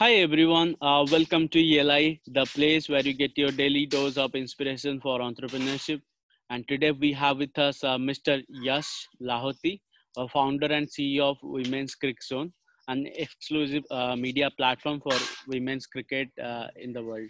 Hi 0.00 0.12
everyone, 0.14 0.76
uh, 0.80 1.04
welcome 1.12 1.46
to 1.50 1.58
ELI, 1.60 2.22
the 2.26 2.46
place 2.46 2.88
where 2.88 3.02
you 3.02 3.12
get 3.12 3.36
your 3.36 3.50
daily 3.50 3.84
dose 3.84 4.16
of 4.16 4.34
inspiration 4.34 4.98
for 4.98 5.18
entrepreneurship. 5.18 6.00
And 6.48 6.66
today 6.66 6.92
we 6.92 7.12
have 7.12 7.36
with 7.36 7.58
us 7.58 7.84
uh, 7.84 7.98
Mr. 7.98 8.42
Yash 8.48 9.06
Lahoti, 9.22 9.78
a 10.16 10.26
founder 10.26 10.72
and 10.72 10.88
CEO 10.88 11.32
of 11.32 11.36
Women's 11.42 11.94
Cricket 11.94 12.22
Zone, 12.22 12.50
an 12.88 13.08
exclusive 13.14 13.84
uh, 13.90 14.16
media 14.16 14.50
platform 14.56 15.02
for 15.02 15.12
women's 15.46 15.84
cricket 15.86 16.28
uh, 16.42 16.68
in 16.76 16.94
the 16.94 17.02
world. 17.02 17.28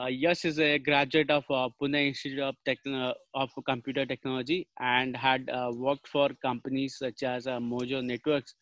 Uh, 0.00 0.06
Yash 0.06 0.44
is 0.44 0.60
a 0.60 0.78
graduate 0.78 1.32
of 1.32 1.42
uh, 1.50 1.68
Pune 1.82 2.06
Institute 2.06 2.38
of, 2.38 2.54
Techno- 2.64 3.14
of 3.34 3.50
Computer 3.66 4.06
Technology 4.06 4.68
and 4.78 5.16
had 5.16 5.50
worked 5.72 6.06
for 6.06 6.28
companies 6.42 6.96
such 6.96 7.24
as 7.24 7.46
Mojo 7.46 8.04
Networks 8.04 8.54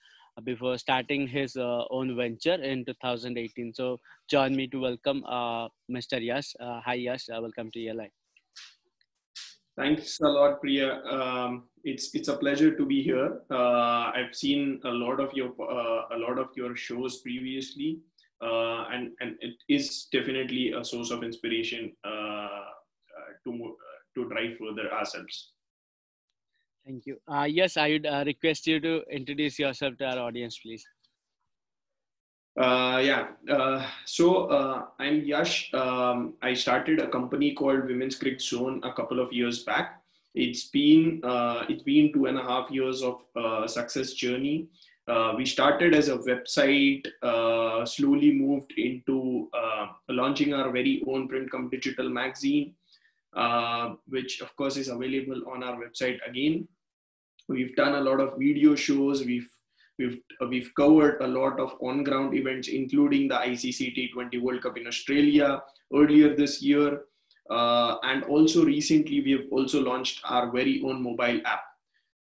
before 0.44 0.78
starting 0.78 1.26
his 1.26 1.56
uh, 1.56 1.84
own 1.90 2.16
venture 2.16 2.54
in 2.54 2.84
2018. 2.84 3.74
So 3.74 4.00
join 4.28 4.56
me 4.56 4.66
to 4.68 4.80
welcome 4.80 5.24
uh, 5.24 5.68
Mr. 5.90 6.24
Yash. 6.24 6.54
Uh, 6.58 6.80
hi 6.80 6.94
Yash, 6.94 7.28
welcome 7.28 7.70
to 7.72 7.86
ELI. 7.86 8.10
Thanks 9.76 10.20
a 10.20 10.28
lot, 10.28 10.60
Priya. 10.60 11.00
Um, 11.04 11.64
it's 11.82 12.14
it's 12.14 12.28
a 12.28 12.36
pleasure 12.36 12.76
to 12.76 12.84
be 12.84 13.02
here. 13.02 13.40
Uh, 13.50 14.12
I've 14.14 14.34
seen 14.34 14.80
a 14.84 14.90
lot 14.90 15.18
of 15.18 15.32
your 15.32 15.50
uh, 15.58 16.14
a 16.14 16.18
lot 16.18 16.38
of 16.38 16.48
your 16.54 16.76
shows 16.76 17.22
previously, 17.22 18.00
uh, 18.42 18.84
and 18.92 19.12
and 19.20 19.36
it 19.40 19.54
is 19.70 20.08
definitely 20.12 20.72
a 20.72 20.84
source 20.84 21.10
of 21.10 21.22
inspiration 21.22 21.92
to 23.44 23.76
to 24.14 24.28
drive 24.28 24.58
further 24.58 24.92
ourselves. 24.92 25.52
Thank 26.84 27.06
you. 27.06 27.18
Uh, 27.28 27.46
yes, 27.48 27.76
I 27.76 27.90
would 27.90 28.06
uh, 28.06 28.24
request 28.26 28.66
you 28.66 28.80
to 28.80 29.02
introduce 29.10 29.58
yourself 29.58 29.96
to 29.98 30.04
our 30.04 30.18
audience, 30.18 30.58
please. 30.58 30.84
Uh, 32.58 33.00
yeah. 33.02 33.28
Uh, 33.48 33.86
so 34.04 34.46
uh, 34.46 34.86
I'm 34.98 35.22
Yash. 35.24 35.72
Um, 35.72 36.34
I 36.42 36.54
started 36.54 37.00
a 37.00 37.08
company 37.08 37.54
called 37.54 37.86
Women's 37.86 38.16
Cricket 38.16 38.42
Zone 38.42 38.80
a 38.82 38.92
couple 38.92 39.20
of 39.20 39.32
years 39.32 39.62
back. 39.62 40.02
It's 40.34 40.64
been 40.64 41.20
uh, 41.22 41.64
it's 41.68 41.82
been 41.82 42.12
two 42.12 42.26
and 42.26 42.38
a 42.38 42.42
half 42.42 42.70
years 42.70 43.02
of 43.02 43.22
success 43.70 44.12
journey. 44.12 44.68
we 45.36 45.46
started 45.46 45.94
as 45.94 46.08
a 46.08 46.18
website, 46.18 47.06
slowly 47.86 48.32
moved 48.32 48.72
into 48.76 49.48
launching 50.08 50.54
our 50.54 50.70
very 50.70 51.02
own 51.06 51.28
print 51.28 51.50
come 51.50 51.68
digital 51.70 52.08
magazine 52.08 52.74
uh, 53.34 53.94
which 54.08 54.40
of 54.40 54.54
course 54.56 54.76
is 54.76 54.88
available 54.88 55.42
on 55.50 55.62
our 55.62 55.76
website 55.76 56.18
again. 56.28 56.68
We've 57.48 57.74
done 57.76 57.94
a 57.94 58.00
lot 58.00 58.20
of 58.20 58.38
video 58.38 58.74
shows. 58.74 59.24
We've 59.24 59.48
we've 59.98 60.20
uh, 60.40 60.46
we've 60.46 60.70
covered 60.74 61.20
a 61.22 61.26
lot 61.26 61.58
of 61.58 61.74
on-ground 61.80 62.34
events, 62.34 62.68
including 62.68 63.28
the 63.28 63.36
ICC 63.36 64.14
T20 64.14 64.42
World 64.42 64.62
Cup 64.62 64.76
in 64.76 64.86
Australia 64.86 65.62
earlier 65.94 66.36
this 66.36 66.62
year, 66.62 67.02
uh, 67.50 67.96
and 68.02 68.24
also 68.24 68.64
recently 68.64 69.22
we 69.22 69.32
have 69.32 69.46
also 69.50 69.82
launched 69.82 70.20
our 70.24 70.50
very 70.50 70.82
own 70.84 71.02
mobile 71.02 71.40
app. 71.46 71.64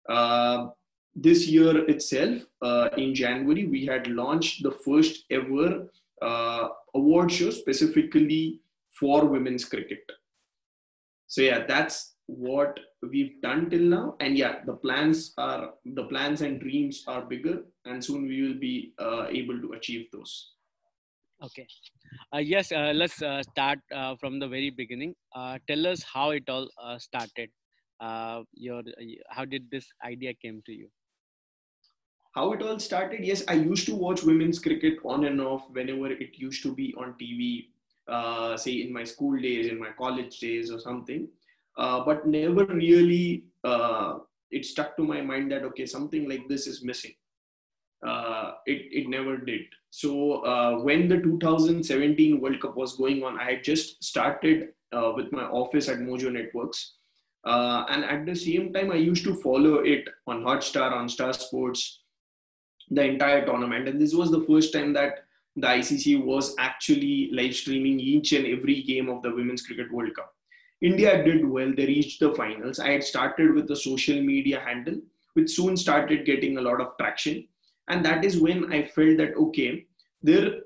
Uh, 0.09 0.69
this 1.15 1.47
year 1.47 1.89
itself, 1.89 2.43
uh, 2.63 2.89
in 2.97 3.15
January, 3.15 3.67
we 3.67 3.87
had 3.87 4.07
launched 4.09 4.63
the 4.63 4.71
first 4.71 5.25
ever 5.31 5.87
award 6.95 7.31
show 7.31 7.51
specifically 7.51 8.61
for 8.99 9.27
women's 9.27 9.65
cricket 9.67 10.11
so 11.27 11.41
yeah 11.41 11.65
that's 11.67 12.15
what 12.27 12.79
we've 13.03 13.41
done 13.43 13.69
till 13.71 13.83
now. 13.83 14.17
And 14.21 14.37
yeah 14.37 14.65
the 14.65 14.75
plans 14.75 15.35
are 15.39 15.75
the 15.85 16.05
plans 16.05 16.41
and 16.41 16.61
dreams 16.61 17.05
are 17.07 17.23
bigger 17.23 17.63
and 17.85 18.03
soon 18.03 18.27
we 18.27 18.43
will 18.43 18.59
be 18.59 18.95
uh, 18.99 19.27
able 19.29 19.61
to 19.61 19.73
achieve 19.73 20.07
those. 20.13 20.53
Okay. 21.43 21.67
Uh, 22.35 22.39
yes 22.39 22.73
uh, 22.73 22.93
let's 22.95 23.21
uh, 23.21 23.43
start 23.43 23.79
uh, 23.95 24.17
from 24.17 24.39
the 24.39 24.49
very 24.49 24.71
beginning. 24.71 25.15
Uh, 25.35 25.59
tell 25.69 25.87
us 25.87 26.03
how 26.03 26.31
it 26.31 26.49
all 26.49 26.69
started. 26.99 27.51
Your 28.53 28.83
how 29.29 29.45
did 29.45 29.71
this 29.71 29.87
idea 30.05 30.35
came 30.35 30.63
to 30.67 30.73
you? 30.73 30.89
How 32.35 32.53
it 32.53 32.63
all 32.63 32.79
started? 32.79 33.25
Yes 33.25 33.45
i 33.49 33.55
used 33.55 33.87
to 33.87 33.95
watch 33.95 34.23
women's 34.23 34.59
cricket 34.59 34.99
on 35.05 35.25
and 35.25 35.41
off 35.41 35.71
whenever 35.71 36.11
it 36.11 36.31
used 36.35 36.63
to 36.63 36.75
be 36.75 36.95
on 36.99 37.15
tv 37.21 37.69
uh, 38.09 38.57
say 38.57 38.83
in 38.83 38.93
my 38.93 39.05
school 39.05 39.41
days, 39.41 39.69
in 39.69 39.79
my 39.79 39.91
college 39.99 40.39
days, 40.39 40.71
or 40.71 40.79
something. 40.79 41.29
Uh, 41.77 42.05
but 42.05 42.27
never 42.27 42.65
really 42.67 43.45
uh, 43.65 44.19
it 44.51 44.65
stuck 44.65 44.97
to 44.97 45.03
my 45.03 45.21
mind 45.21 45.51
that 45.51 45.63
okay, 45.63 45.87
something 45.87 46.29
like 46.29 46.49
this 46.49 46.67
is 46.67 46.85
missing. 46.85 47.13
Uh, 48.07 48.53
it 48.67 48.83
it 48.93 49.09
never 49.09 49.37
did. 49.39 49.63
So 49.91 50.45
uh, 50.45 50.79
when 50.81 51.09
the 51.09 51.21
2017 51.21 52.41
World 52.41 52.61
Cup 52.61 52.77
was 52.77 52.97
going 52.97 53.23
on, 53.25 53.39
I 53.39 53.53
had 53.53 53.65
just 53.65 54.03
started 54.05 54.69
uh, 54.93 55.13
with 55.17 55.33
my 55.33 55.45
office 55.45 55.89
at 55.89 55.99
Mojo 55.99 56.33
Networks. 56.33 56.95
and 57.45 58.05
at 58.05 58.27
the 58.27 58.35
same 58.35 58.73
time, 58.73 58.91
I 58.93 58.97
used 58.97 59.25
to 59.25 59.35
follow 59.43 59.75
it 59.95 60.09
on 60.27 60.45
Hotstar, 60.45 60.93
on 60.93 61.09
Star 61.09 61.33
Sports, 61.33 62.01
the 62.91 63.03
entire 63.03 63.45
tournament. 63.45 63.89
And 63.89 64.01
this 64.01 64.15
was 64.15 64.31
the 64.31 64.45
first 64.49 64.73
time 64.73 64.93
that 64.95 65.25
the 65.57 65.67
ICC 65.67 66.25
was 66.25 66.55
actually 66.59 67.31
live 67.33 67.55
streaming 67.55 68.01
each 68.01 68.33
and 68.33 68.47
every 68.47 68.83
game 68.83 69.09
of 69.09 69.23
the 69.23 69.35
Women's 69.35 69.63
Cricket 69.63 69.93
World 69.93 70.15
Cup. 70.15 70.35
India 70.81 71.23
did 71.25 71.49
well, 71.49 71.73
they 71.75 71.87
reached 71.87 72.21
the 72.21 72.33
finals. 72.35 72.79
I 72.79 72.91
had 72.91 73.05
started 73.05 73.55
with 73.55 73.71
a 73.71 73.77
social 73.77 74.21
media 74.21 74.61
handle, 74.61 75.01
which 75.35 75.51
soon 75.51 75.77
started 75.77 76.27
getting 76.27 76.59
a 76.59 76.61
lot 76.61 76.81
of 76.81 76.97
traction. 76.99 77.47
And 77.89 78.05
that 78.05 78.25
is 78.25 78.41
when 78.41 78.73
I 78.73 78.83
felt 78.83 79.17
that, 79.19 79.37
okay, 79.37 79.87
there, 80.23 80.61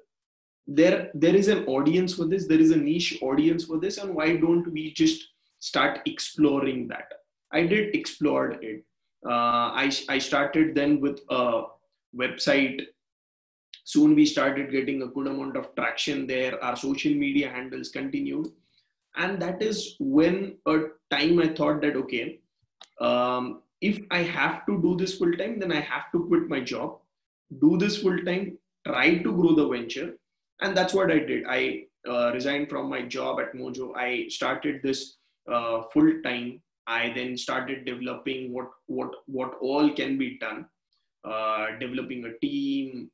there, 0.67 1.11
there 1.15 1.37
is 1.37 1.49
an 1.49 1.67
audience 1.67 2.15
for 2.15 2.25
this, 2.25 2.47
there 2.47 2.61
is 2.61 2.71
a 2.71 2.77
niche 2.77 3.19
audience 3.23 3.65
for 3.65 3.79
this, 3.79 3.99
and 3.99 4.15
why 4.15 4.37
don't 4.37 4.73
we 4.73 4.93
just 4.93 5.29
start 5.59 6.01
exploring 6.07 6.89
that? 6.89 7.13
I 7.53 7.67
did 7.67 7.95
explore 7.95 8.53
it. 8.53 8.85
Uh, 9.27 9.73
I, 9.75 9.91
I 10.09 10.19
started 10.19 10.75
then 10.75 11.01
with 11.01 11.21
a 11.29 11.65
website 12.17 12.83
soon 13.93 14.15
we 14.15 14.25
started 14.27 14.71
getting 14.71 15.01
a 15.03 15.13
good 15.17 15.27
amount 15.29 15.57
of 15.57 15.75
traction 15.75 16.27
there. 16.27 16.63
Our 16.63 16.77
social 16.77 17.15
media 17.15 17.49
handles 17.49 17.89
continued. 17.89 18.49
And 19.17 19.41
that 19.41 19.63
is 19.63 19.97
when 19.99 20.59
a 20.67 20.75
time 21.11 21.39
i 21.45 21.49
thought 21.59 21.81
that 21.85 21.97
okay 22.01 22.41
um, 23.01 23.63
if 23.81 23.99
i 24.11 24.19
have 24.19 24.59
to 24.67 24.75
do 24.83 24.91
this 25.01 25.15
full 25.19 25.33
time 25.41 25.59
then 25.63 25.73
i 25.79 25.81
have 25.81 26.13
to 26.13 26.27
quit 26.29 26.49
my 26.55 26.61
job. 26.61 26.99
Do 27.63 27.79
this 27.79 27.99
full 28.03 28.19
time 28.29 28.59
try 28.87 29.09
to 29.25 29.33
grow 29.41 29.55
the 29.55 29.67
venture. 29.67 30.11
And 30.61 30.77
that's 30.77 30.93
what 30.93 31.11
i 31.11 31.19
did. 31.19 31.45
I 31.49 31.85
uh, 32.09 32.31
resigned 32.35 32.69
from 32.69 32.91
my 32.91 33.03
job 33.17 33.41
at 33.41 33.55
mojo. 33.55 33.93
I 33.97 34.29
started 34.29 34.81
this 34.83 35.17
uh, 35.51 35.83
full 35.95 36.13
time. 36.23 36.61
I 36.87 37.13
then 37.15 37.37
started 37.39 37.87
developing 37.87 38.53
what 38.53 38.69
what 38.87 39.13
what 39.27 39.55
all 39.61 39.95
can 40.01 40.19
be 40.19 40.39
done. 40.39 40.67
Uh, 41.25 41.79
developing 41.81 42.27
a 42.27 42.39
team 42.39 43.11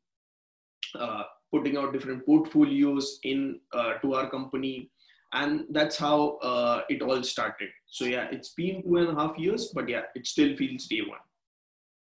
uh, 0.98 1.22
putting 1.52 1.76
out 1.76 1.92
different 1.92 2.24
portfolios 2.26 3.18
in 3.22 3.60
uh, 3.72 3.94
to 4.02 4.14
our 4.14 4.30
company. 4.30 4.90
And 5.32 5.64
that's 5.70 5.96
how 5.96 6.36
uh, 6.38 6.82
it 6.88 7.02
all 7.02 7.22
started. 7.22 7.70
So 7.86 8.04
yeah 8.04 8.28
it's 8.30 8.50
been 8.54 8.82
two 8.82 8.96
and 8.96 9.08
a 9.08 9.20
half 9.20 9.38
years 9.38 9.72
but 9.74 9.88
yeah 9.88 10.02
it 10.14 10.26
still 10.26 10.56
feels 10.56 10.86
day 10.86 11.02
one. 11.06 11.24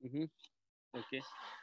Mm-hmm. 0.05 0.99
okay. 1.01 1.23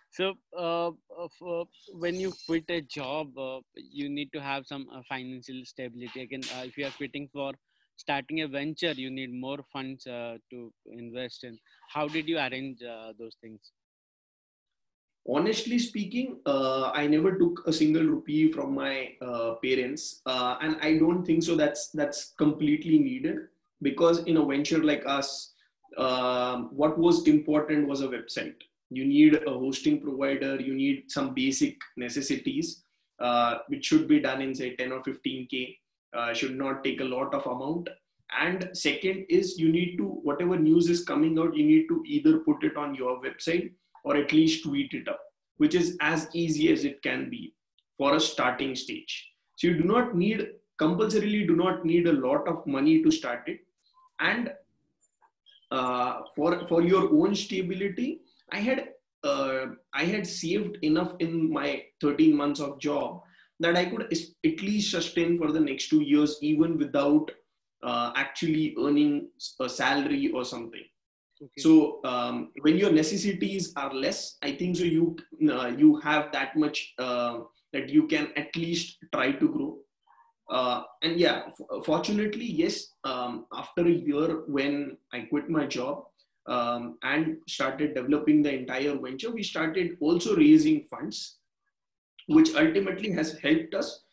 So 0.09 0.33
uh, 0.57 0.87
uh, 0.87 1.63
when 1.93 2.15
you 2.15 2.33
quit 2.47 2.65
a 2.69 2.81
job 2.81 3.37
uh, 3.37 3.59
you 3.75 4.09
need 4.09 4.31
to 4.33 4.41
have 4.41 4.65
some 4.65 4.87
financial 5.07 5.61
stability. 5.65 6.21
Again 6.21 6.41
if 6.63 6.77
you 6.77 6.85
are 6.85 6.91
quitting 6.91 7.29
for 7.33 7.53
starting 7.97 8.41
a 8.41 8.47
venture 8.47 8.93
you 8.93 9.11
need 9.11 9.33
more 9.33 9.59
funds 9.71 10.05
to 10.05 10.73
invest 10.85 11.43
in. 11.43 11.57
How 11.89 12.07
did 12.07 12.27
you 12.27 12.39
arrange 12.39 12.79
those 13.19 13.35
things 13.41 13.71
honestly 15.27 15.77
speaking 15.77 16.39
uh, 16.45 16.91
i 16.95 17.05
never 17.05 17.37
took 17.37 17.61
a 17.67 17.73
single 17.73 18.03
rupee 18.03 18.51
from 18.51 18.73
my 18.73 19.09
uh, 19.21 19.53
parents 19.63 20.21
uh, 20.25 20.57
and 20.61 20.77
i 20.81 20.97
don't 20.97 21.25
think 21.25 21.43
so 21.43 21.55
that's 21.55 21.89
that's 21.89 22.33
completely 22.37 22.97
needed 22.97 23.37
because 23.81 24.19
in 24.23 24.37
a 24.37 24.45
venture 24.45 24.83
like 24.83 25.03
us 25.05 25.51
um, 25.97 26.69
what 26.71 26.97
was 26.97 27.27
important 27.27 27.87
was 27.87 28.01
a 28.01 28.07
website. 28.07 28.55
You 28.89 29.05
need 29.05 29.35
a 29.35 29.51
hosting 29.51 30.01
provider 30.01 30.55
you 30.59 30.73
need 30.73 31.05
some 31.07 31.33
basic 31.33 31.77
necessities 31.95 32.83
uh, 33.19 33.59
which 33.67 33.85
should 33.85 34.07
be 34.07 34.19
done 34.19 34.41
in 34.41 34.53
say 34.53 34.75
10 34.75 34.91
or 34.91 35.01
15k 35.01 35.77
uh, 36.13 36.33
should 36.33 36.57
not 36.57 36.83
take 36.83 36.99
a 36.99 37.05
lot 37.05 37.33
of 37.33 37.45
amount. 37.45 37.89
And 38.37 38.69
second 38.73 39.25
is 39.29 39.57
you 39.57 39.71
need 39.71 39.97
to 39.97 40.05
whatever 40.05 40.57
news 40.57 40.89
is 40.89 41.03
coming 41.03 41.37
out 41.39 41.55
you 41.55 41.65
need 41.65 41.87
to 41.87 42.03
either 42.05 42.39
put 42.39 42.63
it 42.63 42.77
on 42.77 42.95
your 42.95 43.21
website 43.21 43.71
or 44.03 44.15
at 44.15 44.31
least 44.31 44.63
tweet 44.63 44.93
it 44.93 45.07
up, 45.07 45.19
which 45.57 45.75
is 45.75 45.97
as 46.01 46.27
easy 46.33 46.71
as 46.71 46.85
it 46.85 47.01
can 47.01 47.29
be 47.29 47.53
for 47.97 48.15
a 48.15 48.19
starting 48.19 48.75
stage. 48.75 49.31
So 49.57 49.67
you 49.67 49.77
do 49.77 49.83
not 49.83 50.15
need, 50.15 50.47
compulsorily 50.77 51.45
do 51.45 51.55
not 51.55 51.85
need 51.85 52.07
a 52.07 52.13
lot 52.13 52.47
of 52.47 52.65
money 52.65 53.03
to 53.03 53.11
start 53.11 53.43
it. 53.47 53.59
And 54.19 54.51
uh, 55.69 56.21
for, 56.35 56.67
for 56.67 56.81
your 56.81 57.11
own 57.13 57.35
stability, 57.35 58.21
I 58.51 58.59
had, 58.59 58.89
uh, 59.23 59.67
I 59.93 60.05
had 60.05 60.25
saved 60.25 60.77
enough 60.81 61.13
in 61.19 61.51
my 61.51 61.83
13 62.01 62.35
months 62.35 62.59
of 62.59 62.79
job 62.79 63.21
that 63.59 63.77
I 63.77 63.85
could 63.85 64.11
at 64.11 64.61
least 64.61 64.91
sustain 64.91 65.37
for 65.37 65.51
the 65.51 65.59
next 65.59 65.89
two 65.89 66.01
years, 66.01 66.37
even 66.41 66.77
without 66.77 67.29
uh, 67.83 68.11
actually 68.15 68.75
earning 68.79 69.29
a 69.59 69.69
salary 69.69 70.31
or 70.31 70.43
something. 70.43 70.83
Okay. 71.41 71.61
So 71.61 71.99
um, 72.03 72.51
when 72.61 72.77
your 72.77 72.91
necessities 72.91 73.73
are 73.75 73.93
less, 73.93 74.37
I 74.41 74.51
think 74.51 74.77
so 74.77 74.83
you 74.83 75.17
uh, 75.51 75.67
you 75.67 75.95
have 76.01 76.31
that 76.33 76.55
much 76.55 76.93
uh, 76.99 77.39
that 77.73 77.89
you 77.89 78.07
can 78.07 78.29
at 78.35 78.55
least 78.55 78.97
try 79.11 79.31
to 79.31 79.47
grow. 79.49 79.77
Uh, 80.49 80.83
and 81.01 81.17
yeah, 81.19 81.43
f- 81.47 81.85
fortunately, 81.85 82.45
yes. 82.45 82.87
Um, 83.03 83.45
after 83.53 83.87
a 83.87 83.89
year, 83.89 84.43
when 84.47 84.97
I 85.13 85.21
quit 85.21 85.49
my 85.49 85.65
job 85.65 86.05
um, 86.45 86.97
and 87.03 87.37
started 87.47 87.95
developing 87.95 88.43
the 88.43 88.53
entire 88.53 88.95
venture, 88.95 89.31
we 89.31 89.43
started 89.43 89.97
also 89.99 90.35
raising 90.35 90.83
funds 90.83 91.37
which 92.27 92.55
ultimately 92.55 93.11
has 93.11 93.37
helped 93.39 93.73
us 93.73 94.03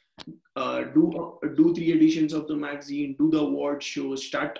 uh, 0.56 0.82
do 0.94 1.38
uh, 1.44 1.48
do 1.54 1.74
three 1.74 1.92
editions 1.92 2.32
of 2.32 2.48
the 2.48 2.56
magazine, 2.56 3.14
do 3.18 3.30
the 3.30 3.38
award 3.38 3.82
show, 3.82 4.14
start 4.16 4.58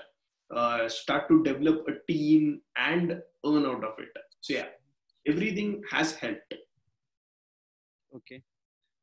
uh, 0.55 0.89
start 0.89 1.29
to 1.29 1.43
develop 1.43 1.87
a 1.89 2.11
team 2.11 2.61
and 2.77 3.21
earn 3.45 3.67
out 3.67 3.85
of 3.85 3.99
it. 3.99 4.09
So 4.41 4.55
yeah, 4.55 4.67
everything 5.27 5.83
has 5.91 6.15
helped. 6.15 6.55
Okay. 8.15 8.43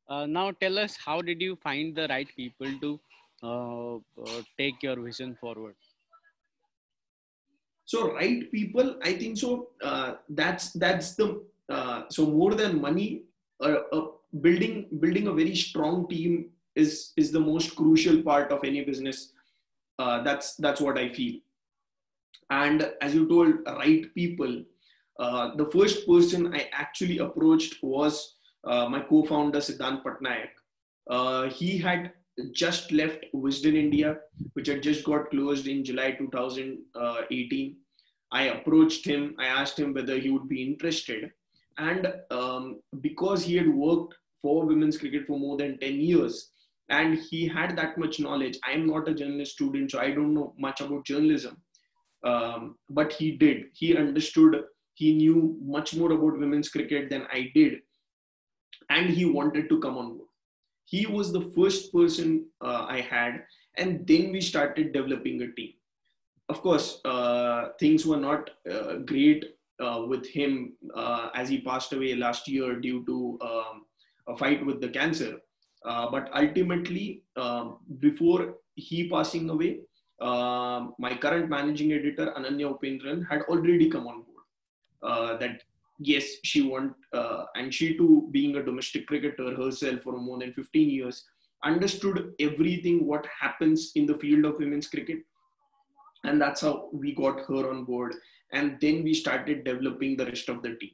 Uh, 0.08 0.26
now 0.26 0.50
tell 0.50 0.78
us 0.78 0.96
how 1.04 1.20
did 1.20 1.40
you 1.40 1.56
find 1.56 1.94
the 1.94 2.06
right 2.08 2.28
people 2.36 2.66
to 2.80 3.00
uh, 3.42 3.96
uh, 3.96 4.42
take 4.58 4.82
your 4.82 5.00
vision 5.00 5.36
forward? 5.40 5.74
So 7.84 8.12
right 8.12 8.50
people, 8.50 8.98
I 9.04 9.12
think 9.12 9.38
so. 9.38 9.68
that's 10.28 10.72
that's 10.72 11.14
the 11.14 11.44
so 12.08 12.26
more 12.26 12.54
than 12.54 12.80
money, 12.80 13.22
building 14.40 14.88
building 14.98 15.28
a 15.28 15.32
very 15.32 15.54
strong 15.54 16.08
team 16.08 16.50
is 16.74 17.12
is 17.16 17.30
the 17.30 17.40
most 17.40 17.76
crucial 17.76 18.22
part 18.22 18.50
of 18.50 18.64
any 18.64 18.84
business 18.84 19.32
uh, 19.98 20.22
that's 20.22 20.56
that's 20.56 20.80
what 20.80 20.98
i 20.98 21.08
feel. 21.08 21.40
And 22.50 22.92
as 23.00 23.14
you 23.14 23.28
told 23.28 23.54
right 23.66 24.14
people 24.14 24.62
uh, 25.18 25.54
the 25.56 25.66
first 25.66 26.06
person 26.06 26.54
i 26.54 26.68
actually 26.72 27.18
approached 27.18 27.82
was 27.82 28.34
uh, 28.64 28.88
my 28.88 29.00
co-founder 29.00 29.60
siddhant 29.60 30.02
patnaik. 30.04 30.50
Uh, 31.08 31.48
he 31.48 31.78
had 31.78 32.12
just 32.52 32.92
left 32.92 33.24
wisden 33.34 33.76
india 33.76 34.18
which 34.52 34.68
had 34.68 34.82
just 34.82 35.04
got 35.04 35.30
closed 35.30 35.66
in 35.66 35.82
july 35.82 36.10
2018 36.10 37.76
i 38.32 38.42
approached 38.42 39.06
him 39.06 39.34
i 39.38 39.46
asked 39.46 39.78
him 39.78 39.94
whether 39.94 40.18
he 40.18 40.30
would 40.30 40.48
be 40.48 40.62
interested. 40.62 41.30
And 41.78 42.12
um, 42.30 42.80
because 43.00 43.44
he 43.44 43.56
had 43.56 43.68
worked 43.68 44.14
for 44.40 44.64
women's 44.64 44.96
cricket 44.96 45.26
for 45.26 45.38
more 45.38 45.56
than 45.58 45.78
10 45.78 46.00
years 46.00 46.50
and 46.88 47.18
he 47.18 47.48
had 47.48 47.76
that 47.76 47.98
much 47.98 48.20
knowledge. 48.20 48.58
I'm 48.64 48.86
not 48.86 49.08
a 49.08 49.14
journalist 49.14 49.52
student 49.52 49.90
so 49.90 49.98
i 49.98 50.10
don't 50.10 50.34
know 50.34 50.54
much 50.58 50.80
about 50.80 51.04
journalism. 51.04 51.56
Um, 52.24 52.76
but 52.88 53.12
he 53.12 53.32
did. 53.32 53.66
He 53.72 53.96
understood. 53.96 54.62
He 54.94 55.14
knew 55.14 55.58
much 55.62 55.94
more 55.94 56.12
about 56.12 56.38
women's 56.38 56.68
cricket 56.68 57.10
than 57.10 57.26
i 57.32 57.50
did. 57.54 57.80
And 58.90 59.10
he 59.10 59.24
wanted 59.24 59.68
to 59.68 59.80
come 59.80 59.98
on 59.98 60.16
board. 60.16 60.28
He 60.84 61.06
was 61.06 61.32
the 61.32 61.50
first 61.56 61.92
person 61.92 62.46
uh, 62.60 62.86
i 62.88 63.00
had 63.00 63.44
and 63.76 64.06
then 64.06 64.32
we 64.32 64.40
started 64.40 64.92
developing 64.92 65.42
a 65.42 65.52
team. 65.52 65.72
Of 66.48 66.62
course 66.62 67.00
uh, 67.04 67.70
things 67.80 68.06
were 68.06 68.16
not 68.28 68.50
uh, 68.70 68.98
great 68.98 69.44
uh, 69.78 70.04
with 70.08 70.26
him 70.26 70.72
uh, 70.94 71.30
as 71.34 71.48
he 71.48 71.60
passed 71.60 71.92
away 71.92 72.14
last 72.14 72.48
year 72.48 72.78
due 72.80 73.04
to 73.06 73.38
um, 73.42 73.86
a 74.28 74.36
fight 74.36 74.64
with 74.64 74.80
the 74.80 74.88
cancer. 74.88 75.38
Uh, 75.86 76.10
but 76.10 76.28
ultimately, 76.34 77.22
um, 77.36 77.78
before 78.00 78.56
he 78.74 79.08
passing 79.08 79.48
away, 79.48 79.80
uh, 80.20 80.86
my 80.98 81.14
current 81.16 81.48
managing 81.48 81.92
editor 81.92 82.32
Ananya 82.36 82.76
Upendran 82.76 83.24
had 83.30 83.42
already 83.42 83.88
come 83.88 84.06
on 84.08 84.22
board. 84.22 84.44
Uh, 85.02 85.36
that 85.36 85.62
yes, 86.00 86.24
she 86.42 86.62
want 86.62 86.92
and 87.54 87.72
she 87.72 87.96
too, 87.96 88.28
being 88.32 88.56
a 88.56 88.62
domestic 88.62 89.06
cricketer 89.06 89.54
herself 89.54 90.00
for 90.00 90.18
more 90.18 90.38
than 90.38 90.52
15 90.52 90.90
years, 90.90 91.24
understood 91.62 92.34
everything 92.40 93.06
what 93.06 93.26
happens 93.40 93.92
in 93.94 94.06
the 94.06 94.14
field 94.14 94.44
of 94.44 94.58
women's 94.58 94.88
cricket. 94.88 95.18
And 96.24 96.40
that's 96.40 96.62
how 96.62 96.88
we 96.92 97.14
got 97.14 97.40
her 97.46 97.70
on 97.70 97.84
board. 97.84 98.14
And 98.52 98.78
then 98.80 99.04
we 99.04 99.14
started 99.14 99.64
developing 99.64 100.16
the 100.16 100.26
rest 100.26 100.48
of 100.48 100.62
the 100.62 100.74
team. 100.76 100.90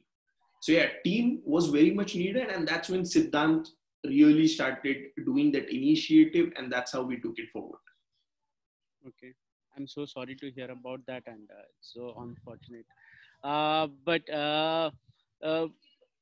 So 0.61 0.71
yeah 0.71 0.89
team 1.03 1.41
was 1.43 1.67
very 1.69 1.91
much 1.91 2.15
needed. 2.15 2.49
And 2.49 2.67
that's 2.67 2.89
when 2.89 3.03
siddhant 3.03 3.69
really 4.05 4.47
started 4.47 4.97
doing 5.25 5.51
that 5.51 5.69
initiative 5.73 6.51
and 6.55 6.71
that's 6.71 6.91
how 6.91 7.01
we 7.01 7.19
took 7.19 7.37
it 7.37 7.49
forward. 7.51 7.79
Okay. 9.07 9.33
I'm 9.75 9.87
so 9.87 10.05
sorry 10.05 10.35
to 10.35 10.51
hear 10.51 10.69
about 10.69 11.01
that 11.07 11.23
and 11.25 11.49
uh, 11.51 11.63
so 11.81 12.15
unfortunate. 12.19 12.85
Uh, 13.43 13.87
but 14.05 14.27
uh, 14.29 14.91
uh 15.43 15.67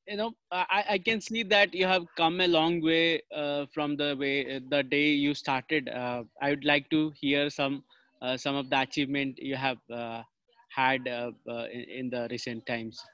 you 0.08 0.16
know 0.16 0.34
I, 0.50 0.84
I 0.90 0.98
can 0.98 1.20
see 1.20 1.44
that 1.44 1.72
you 1.74 1.86
have 1.86 2.06
come 2.16 2.40
a 2.40 2.48
long 2.48 2.82
way 2.82 3.22
uh, 3.32 3.66
from 3.72 3.96
the 3.96 4.16
way 4.18 4.58
the 4.58 4.82
day 4.82 5.10
you 5.10 5.34
started. 5.34 5.88
Uh, 5.88 6.24
i 6.40 6.50
would 6.50 6.64
like 6.64 6.90
to 6.90 7.12
hear 7.20 7.50
some 7.50 7.84
uh, 8.22 8.36
some 8.36 8.54
of 8.54 8.70
the 8.70 8.80
achievement 8.80 9.38
you 9.38 9.56
have 9.56 9.78
uh, 9.92 10.22
had 10.68 11.08
uh, 11.08 11.32
in, 11.72 11.80
in, 11.82 12.10
the 12.10 12.28
recent 12.30 12.64
times? 12.66 13.04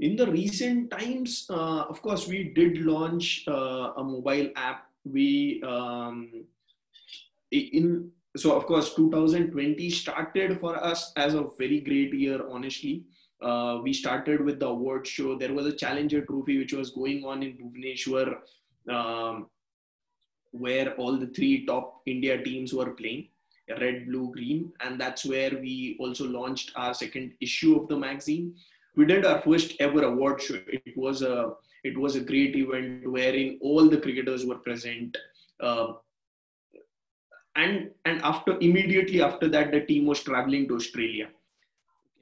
In 0.00 0.16
the 0.16 0.26
recent 0.26 0.90
times, 0.90 1.46
of 1.50 2.00
course, 2.02 2.26
we 2.26 2.44
did 2.44 2.78
launch 2.78 3.44
a 3.46 4.02
mobile 4.02 4.50
app. 4.56 4.86
We 5.04 5.62
um, 5.62 6.44
in 7.50 8.10
so 8.36 8.56
of 8.56 8.66
course 8.66 8.94
2020 8.94 9.90
started 9.90 10.60
for 10.60 10.76
us 10.76 11.12
as 11.16 11.34
a 11.34 11.48
very 11.58 11.80
great 11.80 12.14
year 12.14 12.40
honestly 12.48 13.02
uh, 13.42 13.80
we 13.82 13.92
started 13.92 14.44
with 14.44 14.60
the 14.60 14.66
award 14.66 15.04
show 15.04 15.36
there 15.36 15.52
was 15.52 15.66
a 15.66 15.72
challenger 15.72 16.24
trophy 16.24 16.58
which 16.58 16.72
was 16.72 16.90
going 16.90 17.24
on 17.24 17.42
in 17.42 17.56
bhubaneswar 17.58 18.36
um, 18.88 19.48
where 20.52 20.94
all 20.94 21.16
the 21.16 21.26
three 21.28 21.66
top 21.66 22.02
India 22.06 22.40
teams 22.42 22.72
were 22.72 22.90
playing 22.90 23.26
red, 23.80 24.06
blue, 24.06 24.32
green. 24.32 24.72
And 24.80 25.00
that's 25.00 25.24
where 25.24 25.50
we 25.50 25.96
also 26.00 26.24
launched 26.24 26.72
our 26.76 26.94
second 26.94 27.34
issue 27.40 27.80
of 27.80 27.88
the 27.88 27.96
magazine. 27.96 28.56
We 28.96 29.06
did 29.06 29.24
our 29.24 29.40
first 29.40 29.76
ever 29.80 30.02
award 30.04 30.42
show. 30.42 30.58
It 30.66 30.96
was 30.96 31.22
a 31.22 31.52
it 31.84 31.96
was 31.96 32.16
a 32.16 32.20
great 32.20 32.56
event 32.56 33.10
wherein 33.10 33.58
all 33.62 33.88
the 33.88 33.98
cricketers 33.98 34.44
were 34.44 34.56
present. 34.58 35.16
Uh, 35.60 35.92
and 37.56 37.90
and 38.04 38.22
after 38.22 38.58
immediately 38.60 39.22
after 39.22 39.48
that, 39.48 39.72
the 39.72 39.80
team 39.80 40.06
was 40.06 40.22
traveling 40.22 40.68
to 40.68 40.76
Australia, 40.76 41.28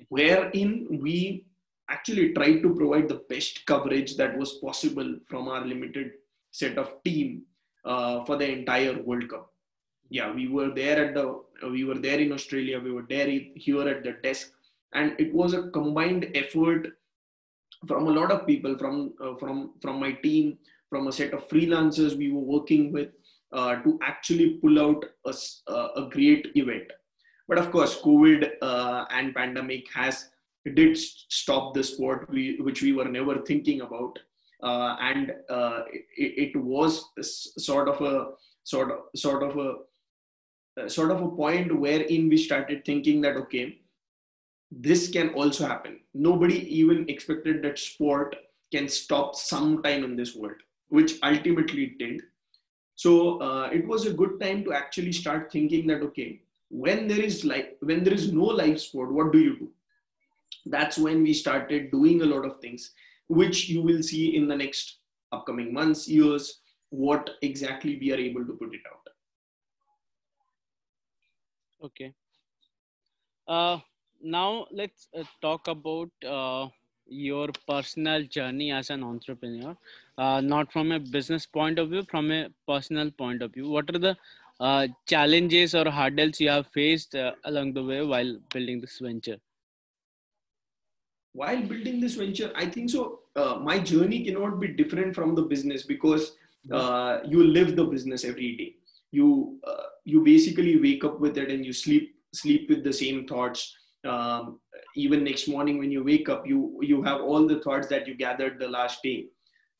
wherein 0.08 0.86
we 1.02 1.44
actually 1.90 2.32
tried 2.34 2.62
to 2.62 2.74
provide 2.74 3.08
the 3.08 3.22
best 3.28 3.64
coverage 3.66 4.16
that 4.16 4.36
was 4.36 4.54
possible 4.54 5.16
from 5.28 5.48
our 5.48 5.64
limited 5.64 6.12
set 6.50 6.76
of 6.78 7.02
team 7.02 7.42
uh, 7.84 8.24
for 8.24 8.36
the 8.36 8.48
entire 8.50 9.00
World 9.02 9.28
Cup. 9.28 9.52
Yeah, 10.10 10.32
we 10.32 10.48
were 10.48 10.70
there 10.74 11.06
at 11.06 11.14
the 11.14 11.42
we 11.70 11.84
were 11.84 11.98
there 11.98 12.18
in 12.18 12.32
Australia. 12.32 12.80
We 12.80 12.92
were 12.92 13.06
there 13.08 13.28
here 13.54 13.88
at 13.88 14.02
the 14.04 14.12
desk, 14.22 14.52
and 14.94 15.14
it 15.18 15.32
was 15.32 15.54
a 15.54 15.70
combined 15.70 16.30
effort 16.34 16.88
from 17.86 18.08
a 18.08 18.10
lot 18.10 18.32
of 18.32 18.46
people 18.46 18.76
from 18.78 19.14
uh, 19.22 19.34
from 19.36 19.74
from 19.80 20.00
my 20.00 20.12
team, 20.12 20.58
from 20.90 21.08
a 21.08 21.12
set 21.12 21.32
of 21.32 21.48
freelancers 21.48 22.16
we 22.16 22.30
were 22.30 22.40
working 22.40 22.92
with 22.92 23.08
uh, 23.52 23.76
to 23.82 23.98
actually 24.02 24.54
pull 24.62 24.80
out 24.80 25.04
a, 25.26 25.72
a 25.96 26.08
great 26.10 26.50
event. 26.54 26.90
But 27.46 27.58
of 27.58 27.70
course, 27.70 28.00
COVID 28.02 28.50
uh, 28.60 29.06
and 29.10 29.34
pandemic 29.34 29.92
has 29.94 30.28
did 30.74 30.98
stop 30.98 31.72
the 31.72 31.82
sport, 31.82 32.28
we, 32.30 32.58
which 32.60 32.82
we 32.82 32.92
were 32.92 33.06
never 33.08 33.38
thinking 33.38 33.80
about 33.80 34.18
uh, 34.62 34.96
and 35.00 35.32
uh, 35.48 35.82
it, 36.16 36.54
it, 36.54 36.56
was 36.56 37.04
sort 37.58 37.88
of 37.88 38.00
a 38.00 38.30
sort 38.64 38.90
of 38.90 38.98
sort 39.14 39.42
of 39.42 39.56
a 39.56 40.82
uh, 40.82 40.88
sort 40.88 41.10
of 41.10 41.22
a 41.22 41.28
point 41.28 41.76
wherein 41.78 42.28
we 42.28 42.36
started 42.36 42.84
thinking 42.84 43.20
that 43.20 43.36
okay 43.36 43.78
this 44.70 45.08
can 45.10 45.30
also 45.30 45.66
happen 45.66 46.00
nobody 46.14 46.58
even 46.80 47.08
expected 47.08 47.62
that 47.62 47.78
sport 47.78 48.36
can 48.72 48.88
stop 48.88 49.34
sometime 49.34 50.04
in 50.04 50.16
this 50.16 50.34
world 50.34 50.60
which 50.88 51.18
ultimately 51.22 51.84
it 51.84 51.98
did 51.98 52.20
so 52.94 53.40
uh, 53.40 53.70
it 53.72 53.86
was 53.86 54.06
a 54.06 54.12
good 54.12 54.38
time 54.40 54.62
to 54.64 54.72
actually 54.72 55.12
start 55.12 55.50
thinking 55.50 55.86
that 55.86 56.02
okay 56.02 56.40
when 56.70 57.08
there 57.08 57.20
is 57.20 57.44
like 57.44 57.76
when 57.80 58.04
there 58.04 58.12
is 58.12 58.32
no 58.32 58.44
live 58.44 58.80
sport 58.80 59.10
what 59.10 59.32
do 59.32 59.38
you 59.38 59.58
do 59.58 59.68
that's 60.66 60.98
when 60.98 61.22
we 61.22 61.32
started 61.32 61.90
doing 61.90 62.20
a 62.22 62.26
lot 62.26 62.44
of 62.44 62.60
things 62.60 62.90
which 63.28 63.68
you 63.68 63.82
will 63.82 64.02
see 64.02 64.36
in 64.36 64.48
the 64.48 64.56
next 64.56 64.98
upcoming 65.32 65.72
months, 65.72 66.08
years, 66.08 66.60
what 66.90 67.30
exactly 67.42 67.98
we 68.00 68.12
are 68.12 68.16
able 68.16 68.44
to 68.44 68.54
put 68.54 68.74
it 68.74 68.80
out. 68.90 69.06
Okay. 71.84 72.12
Uh, 73.46 73.78
now 74.22 74.66
let's 74.72 75.08
uh, 75.18 75.24
talk 75.40 75.68
about 75.68 76.10
uh, 76.26 76.68
your 77.06 77.48
personal 77.66 78.22
journey 78.24 78.70
as 78.70 78.90
an 78.90 79.02
entrepreneur, 79.02 79.76
uh, 80.18 80.40
not 80.40 80.72
from 80.72 80.92
a 80.92 81.00
business 81.00 81.46
point 81.46 81.78
of 81.78 81.90
view, 81.90 82.04
from 82.10 82.30
a 82.30 82.48
personal 82.66 83.10
point 83.10 83.42
of 83.42 83.52
view. 83.52 83.68
What 83.68 83.94
are 83.94 83.98
the 83.98 84.16
uh, 84.60 84.88
challenges 85.06 85.74
or 85.74 85.90
hurdles 85.90 86.40
you 86.40 86.50
have 86.50 86.66
faced 86.68 87.14
uh, 87.14 87.32
along 87.44 87.74
the 87.74 87.84
way 87.84 88.02
while 88.02 88.38
building 88.52 88.80
this 88.80 88.98
venture? 88.98 89.38
While 91.32 91.62
building 91.62 92.00
this 92.00 92.14
venture, 92.14 92.52
I 92.56 92.66
think 92.66 92.90
so. 92.90 93.20
Uh, 93.36 93.58
my 93.62 93.78
journey 93.78 94.24
cannot 94.24 94.58
be 94.58 94.68
different 94.68 95.14
from 95.14 95.34
the 95.34 95.42
business 95.42 95.84
because 95.84 96.32
mm-hmm. 96.68 96.74
uh, 96.74 97.28
you 97.28 97.44
live 97.44 97.76
the 97.76 97.84
business 97.84 98.24
every 98.24 98.56
day. 98.56 98.74
You 99.10 99.58
uh, 99.66 99.84
you 100.04 100.22
basically 100.22 100.80
wake 100.80 101.04
up 101.04 101.20
with 101.20 101.38
it 101.38 101.50
and 101.50 101.64
you 101.64 101.72
sleep 101.72 102.16
sleep 102.34 102.68
with 102.68 102.84
the 102.84 102.92
same 102.92 103.26
thoughts. 103.26 103.74
Um, 104.06 104.60
even 104.94 105.24
next 105.24 105.48
morning 105.48 105.78
when 105.78 105.90
you 105.90 106.04
wake 106.04 106.28
up, 106.28 106.46
you 106.46 106.78
you 106.82 107.02
have 107.02 107.20
all 107.20 107.46
the 107.46 107.60
thoughts 107.60 107.88
that 107.88 108.06
you 108.06 108.14
gathered 108.14 108.58
the 108.58 108.68
last 108.68 109.02
day. 109.02 109.26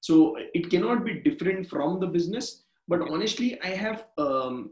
So 0.00 0.36
it 0.54 0.70
cannot 0.70 1.04
be 1.04 1.20
different 1.20 1.68
from 1.68 2.00
the 2.00 2.06
business 2.06 2.64
but 2.88 3.02
honestly 3.14 3.48
i 3.62 3.72
have 3.84 4.06
um, 4.26 4.70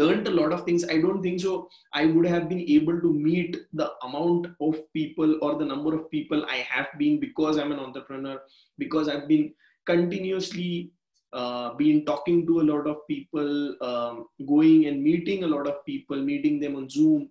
learned 0.00 0.28
a 0.28 0.36
lot 0.38 0.52
of 0.52 0.64
things 0.64 0.84
i 0.94 0.98
don't 1.04 1.22
think 1.22 1.40
so 1.40 1.68
i 1.92 2.06
would 2.06 2.26
have 2.26 2.48
been 2.48 2.64
able 2.76 3.00
to 3.00 3.12
meet 3.12 3.56
the 3.72 3.90
amount 4.08 4.46
of 4.60 4.80
people 4.92 5.38
or 5.42 5.58
the 5.58 5.70
number 5.72 5.94
of 5.98 6.10
people 6.10 6.46
i 6.56 6.58
have 6.74 6.88
been 6.98 7.18
because 7.26 7.58
i'm 7.58 7.72
an 7.72 7.84
entrepreneur 7.86 8.40
because 8.78 9.08
i've 9.08 9.28
been 9.28 9.52
continuously 9.86 10.92
uh, 11.32 11.74
been 11.74 12.04
talking 12.04 12.46
to 12.46 12.60
a 12.60 12.66
lot 12.72 12.86
of 12.86 12.98
people 13.08 13.74
um, 13.82 14.26
going 14.46 14.86
and 14.86 15.02
meeting 15.02 15.42
a 15.42 15.46
lot 15.54 15.66
of 15.66 15.84
people 15.84 16.16
meeting 16.16 16.60
them 16.60 16.76
on 16.76 16.88
zoom 16.88 17.28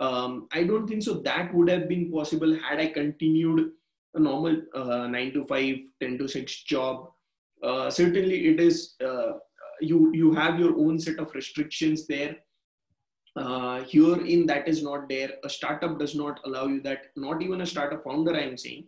um, 0.00 0.48
i 0.52 0.62
don't 0.62 0.86
think 0.86 1.02
so 1.02 1.14
that 1.14 1.52
would 1.54 1.68
have 1.68 1.88
been 1.88 2.10
possible 2.10 2.56
had 2.66 2.80
i 2.80 2.86
continued 2.86 3.70
a 4.14 4.20
normal 4.20 4.60
uh, 4.74 5.06
9 5.06 5.32
to 5.32 5.44
5 5.44 5.76
10 6.00 6.18
to 6.18 6.28
6 6.28 6.62
job. 6.62 7.10
Uh, 7.62 7.90
certainly 7.90 8.48
it 8.48 8.60
is 8.60 8.94
uh, 9.04 9.32
you 9.80 10.12
you 10.14 10.32
have 10.32 10.58
your 10.58 10.76
own 10.78 10.98
set 10.98 11.18
of 11.18 11.34
restrictions 11.34 12.06
there. 12.06 12.36
Uh, 13.36 13.82
here 13.84 14.20
in 14.26 14.46
that 14.46 14.66
is 14.66 14.82
not 14.82 15.08
there. 15.08 15.30
A 15.44 15.48
startup 15.48 15.98
does 15.98 16.14
not 16.14 16.40
allow 16.44 16.66
you 16.66 16.80
that. 16.82 17.06
Not 17.16 17.42
even 17.42 17.60
a 17.60 17.66
startup 17.66 18.04
founder 18.04 18.34
i 18.34 18.40
am 18.40 18.56
saying. 18.56 18.84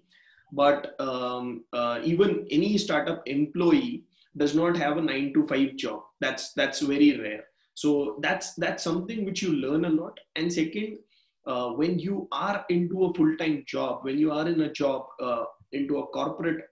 But 0.52 1.00
um, 1.00 1.64
uh, 1.72 2.00
even 2.02 2.46
any 2.50 2.76
startup 2.76 3.22
employee 3.26 4.04
does 4.36 4.54
not 4.54 4.76
have 4.76 4.96
a 4.96 5.02
9 5.02 5.32
to 5.34 5.46
5 5.46 5.76
job. 5.76 6.02
That's 6.20 6.52
that's 6.52 6.80
very 6.80 7.16
rare 7.20 7.44
so 7.80 7.90
that's 8.24 8.54
that's 8.64 8.84
something 8.88 9.24
which 9.24 9.42
you 9.42 9.52
learn 9.64 9.84
a 9.86 9.94
lot. 10.00 10.18
And 10.36 10.52
second 10.52 10.98
uh, 11.46 11.68
when 11.80 11.98
you 11.98 12.28
are 12.30 12.64
into 12.68 13.04
a 13.06 13.14
full 13.14 13.36
time 13.42 13.64
job 13.74 14.04
when 14.08 14.18
you 14.18 14.32
are 14.38 14.46
in 14.54 14.60
a 14.68 14.72
job 14.80 15.06
uh, 15.28 15.44
into 15.72 15.98
a 15.98 16.06
corporate 16.18 16.64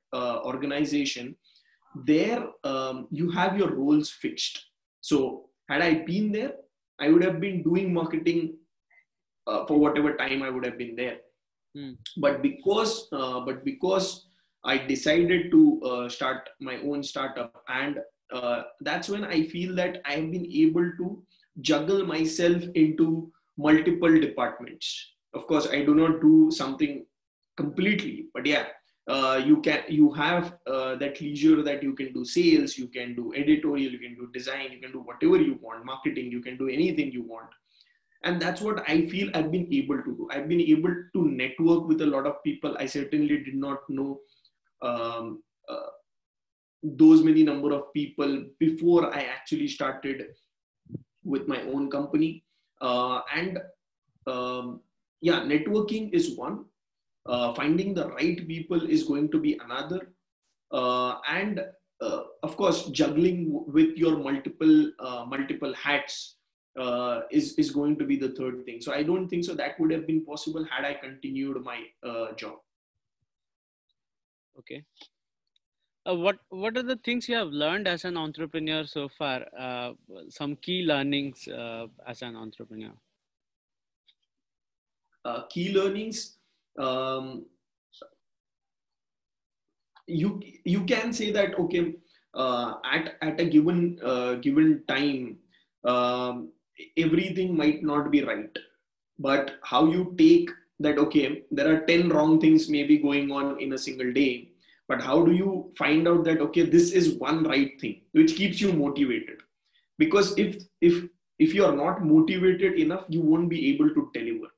organization 0.50 1.36
there 2.06 2.42
um, 2.64 3.06
you 3.10 3.30
have 3.30 3.58
your 3.58 3.70
roles 3.74 4.10
fixed. 4.10 4.64
So 5.00 5.48
had 5.68 5.82
i 5.82 5.94
been 6.10 6.32
there 6.32 6.52
i 6.98 7.08
would 7.10 7.24
have 7.28 7.40
been 7.40 7.62
doing 7.62 7.92
marketing 7.92 8.56
uh, 9.46 9.64
for 9.66 9.78
whatever 9.78 10.14
time 10.20 10.42
i 10.42 10.50
would 10.50 10.64
have 10.64 10.78
been 10.78 10.96
there. 10.96 11.18
Mm. 11.76 11.96
but 12.24 12.40
because 12.42 12.92
uh, 13.12 13.40
but 13.46 13.58
because 13.64 14.06
i 14.64 14.76
decided 14.92 15.50
to 15.54 15.60
uh, 15.88 16.08
start 16.14 16.48
my 16.68 16.76
own 16.90 17.02
startup 17.08 17.62
and 17.80 17.98
uh, 18.32 18.62
that's 18.80 19.08
when 19.08 19.24
i 19.24 19.42
feel 19.42 19.74
that 19.74 20.00
i 20.04 20.12
have 20.12 20.30
been 20.30 20.46
able 20.46 20.90
to 20.98 21.22
juggle 21.60 22.04
myself 22.06 22.62
into 22.74 23.32
multiple 23.56 24.20
departments. 24.20 25.14
Of 25.34 25.46
course 25.46 25.68
i 25.68 25.84
do 25.84 25.94
not 25.94 26.20
do 26.20 26.50
something 26.50 27.04
completely 27.56 28.26
but 28.32 28.46
yeah 28.46 28.66
uh, 29.08 29.40
you 29.44 29.60
can 29.60 29.82
you 29.88 30.12
have 30.12 30.54
uh, 30.66 30.94
that 30.96 31.20
leisure 31.20 31.62
that 31.62 31.82
you 31.82 31.92
can 31.94 32.12
do 32.12 32.24
sales 32.24 32.78
you 32.78 32.86
can 32.88 33.14
do 33.14 33.32
editorial 33.34 33.92
you 33.92 33.98
can 33.98 34.14
do 34.14 34.28
design 34.32 34.72
you 34.72 34.80
can 34.80 34.92
do 34.92 35.00
whatever 35.00 35.36
you 35.36 35.58
want 35.60 35.84
marketing 35.84 36.30
you 36.30 36.40
can 36.40 36.56
do 36.56 36.68
anything 36.68 37.12
you 37.12 37.22
want. 37.22 37.50
And 38.24 38.40
that's 38.42 38.60
what 38.60 38.88
i 38.88 39.06
feel 39.06 39.30
i've 39.34 39.52
been 39.52 39.68
able 39.72 39.98
to 39.98 40.16
do. 40.16 40.28
I've 40.32 40.48
been 40.48 40.60
able 40.60 40.94
to 41.14 41.28
network 41.28 41.86
with 41.88 42.00
a 42.00 42.06
lot 42.06 42.26
of 42.26 42.42
people 42.42 42.76
i 42.78 42.86
certainly 42.86 43.38
did 43.44 43.54
not 43.54 43.78
know 43.88 44.20
um, 44.82 45.42
uh, 45.68 45.90
those 46.82 47.22
many 47.24 47.42
number 47.42 47.72
of 47.72 47.92
people 47.92 48.44
before 48.58 49.14
i 49.14 49.22
actually 49.22 49.66
started 49.66 50.26
with 51.28 51.46
my 51.46 51.62
own 51.62 51.90
company. 51.90 52.44
Uh, 52.80 53.20
and 53.34 53.58
um, 54.26 54.80
yeah 55.20 55.40
networking 55.40 56.12
is 56.12 56.36
one. 56.36 56.64
Uh, 57.26 57.52
finding 57.52 57.92
the 57.92 58.08
right 58.12 58.46
people 58.48 58.82
is 58.88 59.04
going 59.04 59.30
to 59.30 59.38
be 59.38 59.58
another. 59.64 60.12
Uh, 60.72 61.16
and 61.28 61.60
uh, 62.00 62.22
of 62.42 62.56
course 62.56 62.86
juggling 62.86 63.64
with 63.66 63.96
your 63.96 64.16
multiple 64.16 64.90
uh, 65.00 65.24
multiple 65.28 65.74
hats 65.74 66.36
uh, 66.78 67.20
is 67.30 67.54
is 67.54 67.70
going 67.70 67.98
to 67.98 68.04
be 68.04 68.16
the 68.16 68.30
third 68.30 68.64
thing. 68.64 68.80
So 68.80 68.92
i 68.92 69.02
don't 69.02 69.28
think 69.28 69.44
so 69.44 69.54
that 69.54 69.78
would 69.80 69.90
have 69.90 70.06
been 70.06 70.24
possible 70.24 70.64
had 70.70 70.84
i 70.84 70.94
continued 70.94 71.62
my 71.64 71.80
uh, 72.02 72.32
job. 72.32 72.56
Okay 74.58 74.84
what 76.14 76.38
what 76.48 76.76
are 76.76 76.82
the 76.82 76.96
things 76.96 77.28
you 77.28 77.36
have 77.36 77.48
learned 77.48 77.88
as 77.88 78.04
an 78.04 78.16
entrepreneur 78.16 78.84
so 78.84 79.08
far? 79.08 79.44
Some 80.28 80.56
key 80.56 80.82
learnings 80.82 81.48
as 82.06 82.22
an 82.22 82.36
entrepreneur. 82.36 82.92
Key 85.50 85.72
learnings 85.74 86.38
um, 86.78 87.44
you 90.06 90.40
you 90.64 90.84
can 90.84 91.12
say 91.12 91.30
that 91.30 91.58
okay 91.58 91.94
uh, 92.34 92.74
at 92.84 93.16
at 93.20 93.40
a 93.40 93.44
given 93.44 93.98
uh, 94.02 94.34
given 94.34 94.82
time 94.88 95.36
um, 95.84 96.50
everything 96.96 97.56
might 97.56 97.82
not 97.82 98.10
be 98.10 98.22
right. 98.22 98.50
But 99.18 99.56
how 99.62 99.86
you 99.86 100.14
take 100.16 100.50
that 100.80 100.98
okay 100.98 101.42
there 101.50 101.68
are 101.74 101.80
10 101.86 102.08
wrong 102.10 102.40
things 102.40 102.68
maybe 102.68 102.98
going 102.98 103.32
on 103.32 103.60
in 103.60 103.72
a 103.72 103.78
single 103.78 104.12
day 104.12 104.52
but 104.88 105.02
how 105.02 105.24
do 105.24 105.32
you 105.32 105.72
find 105.76 106.08
out 106.08 106.24
that 106.24 106.40
okay 106.40 106.62
this 106.62 106.92
is 106.92 107.14
one 107.14 107.44
right 107.44 107.80
thing 107.80 108.00
which 108.12 108.36
keeps 108.36 108.60
you 108.60 108.72
motivated? 108.72 109.38
Because 109.98 110.36
if 110.38 110.62
if 110.80 111.08
if 111.38 111.54
you 111.54 111.64
are 111.64 111.76
not 111.76 112.04
motivated 112.04 112.78
enough 112.78 113.04
you 113.08 113.20
won't 113.20 113.48
be 113.48 113.70
able 113.72 113.90
to 113.90 114.10
deliver. 114.14 114.48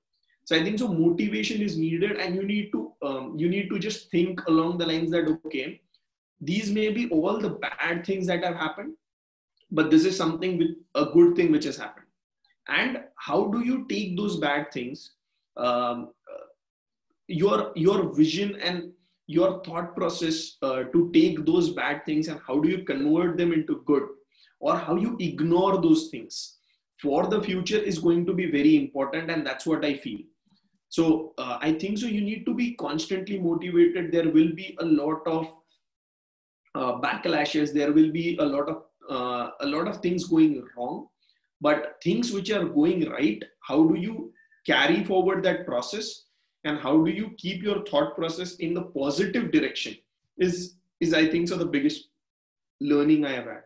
So 0.45 0.57
i 0.57 0.63
think 0.65 0.79
so 0.79 0.89
motivation 0.89 1.61
is 1.63 1.77
needed 1.77 2.13
and 2.13 2.35
you 2.35 2.45
need 2.45 2.73
to 2.73 2.93
um, 3.03 3.35
you 3.37 3.49
need 3.49 3.69
to 3.71 3.79
just 3.79 4.11
think 4.11 4.41
along 4.47 4.79
the 4.79 4.87
lines 4.87 5.11
that 5.13 5.29
okay 5.47 5.81
these 6.41 6.71
may 6.71 6.89
be 6.91 7.09
all 7.11 7.39
the 7.39 7.51
bad 7.51 8.05
things 8.07 8.27
that 8.27 8.43
have 8.43 8.57
happened 8.57 8.95
but 9.71 9.91
this 9.91 10.05
is 10.05 10.17
something 10.17 10.59
with 10.59 10.71
a 10.95 11.07
good 11.07 11.37
thing 11.37 11.53
which 11.53 11.65
has 11.65 11.77
happened. 11.77 12.07
And 12.69 13.03
how 13.17 13.49
do 13.49 13.61
you 13.65 13.87
take 13.89 14.17
those 14.17 14.39
bad 14.39 14.73
things? 14.73 15.13
Um, 15.57 16.11
uh, 16.31 16.47
your 17.27 17.73
your 17.75 18.13
vision 18.15 18.57
and 18.61 18.93
your 19.37 19.51
thought 19.65 19.95
process 19.97 20.57
uh, 20.63 20.83
to 20.93 21.11
take 21.15 21.45
those 21.47 21.71
bad 21.71 22.05
things 22.05 22.29
and 22.29 22.41
how 22.47 22.59
do 22.61 22.69
you 22.69 22.85
convert 22.85 23.37
them 23.37 23.53
into 23.53 23.83
good 23.87 24.03
or 24.59 24.77
how 24.77 24.97
you 24.97 25.17
ignore 25.21 25.81
those 25.81 26.09
things 26.09 26.57
for 27.03 27.27
the 27.27 27.41
future 27.41 27.79
is 27.79 27.99
going 27.99 28.27
to 28.27 28.35
be 28.35 28.51
very 28.51 28.77
important 28.77 29.31
and 29.31 29.47
that's 29.47 29.67
what 29.67 29.85
i 29.85 29.95
feel. 29.95 30.21
So 30.89 31.35
uh, 31.39 31.59
i 31.61 31.73
think 31.73 31.99
so 31.99 32.07
you 32.07 32.23
need 32.23 32.45
to 32.47 32.55
be 32.55 32.75
constantly 32.75 33.39
motivated. 33.39 34.11
There 34.13 34.31
will 34.31 34.53
be 34.55 34.77
a 34.81 34.85
lot 34.85 35.27
of 35.27 35.47
uh, 36.75 36.93
backlashes. 37.05 37.73
There 37.73 37.93
will 37.93 38.11
be 38.11 38.37
a 38.39 38.45
lot 38.45 38.69
of 38.69 38.83
uh, 39.09 39.51
a 39.61 39.67
lot 39.67 39.89
of 39.89 39.99
things 39.99 40.25
going 40.25 40.63
wrong. 40.77 41.07
But 41.61 41.97
things 42.03 42.33
which 42.33 42.51
are 42.51 42.65
going 42.65 43.09
right 43.11 43.43
how 43.69 43.79
do 43.87 43.97
you 44.09 44.33
carry 44.67 45.05
forward 45.05 45.43
that 45.45 45.67
process 45.67 46.13
and 46.65 46.79
how 46.79 47.05
do 47.05 47.11
you 47.11 47.31
keep 47.39 47.63
your 47.63 47.85
thought 47.85 48.15
process 48.15 48.57
in 48.57 48.75
the 48.75 48.83
positive 48.83 49.51
direction 49.51 49.97
is 50.37 50.77
is 51.01 51.15
i 51.15 51.27
think 51.27 51.49
so 51.49 51.57
the 51.57 51.73
biggest 51.77 52.09
learning 52.81 53.25
i 53.25 53.33
have 53.33 53.45
had. 53.45 53.65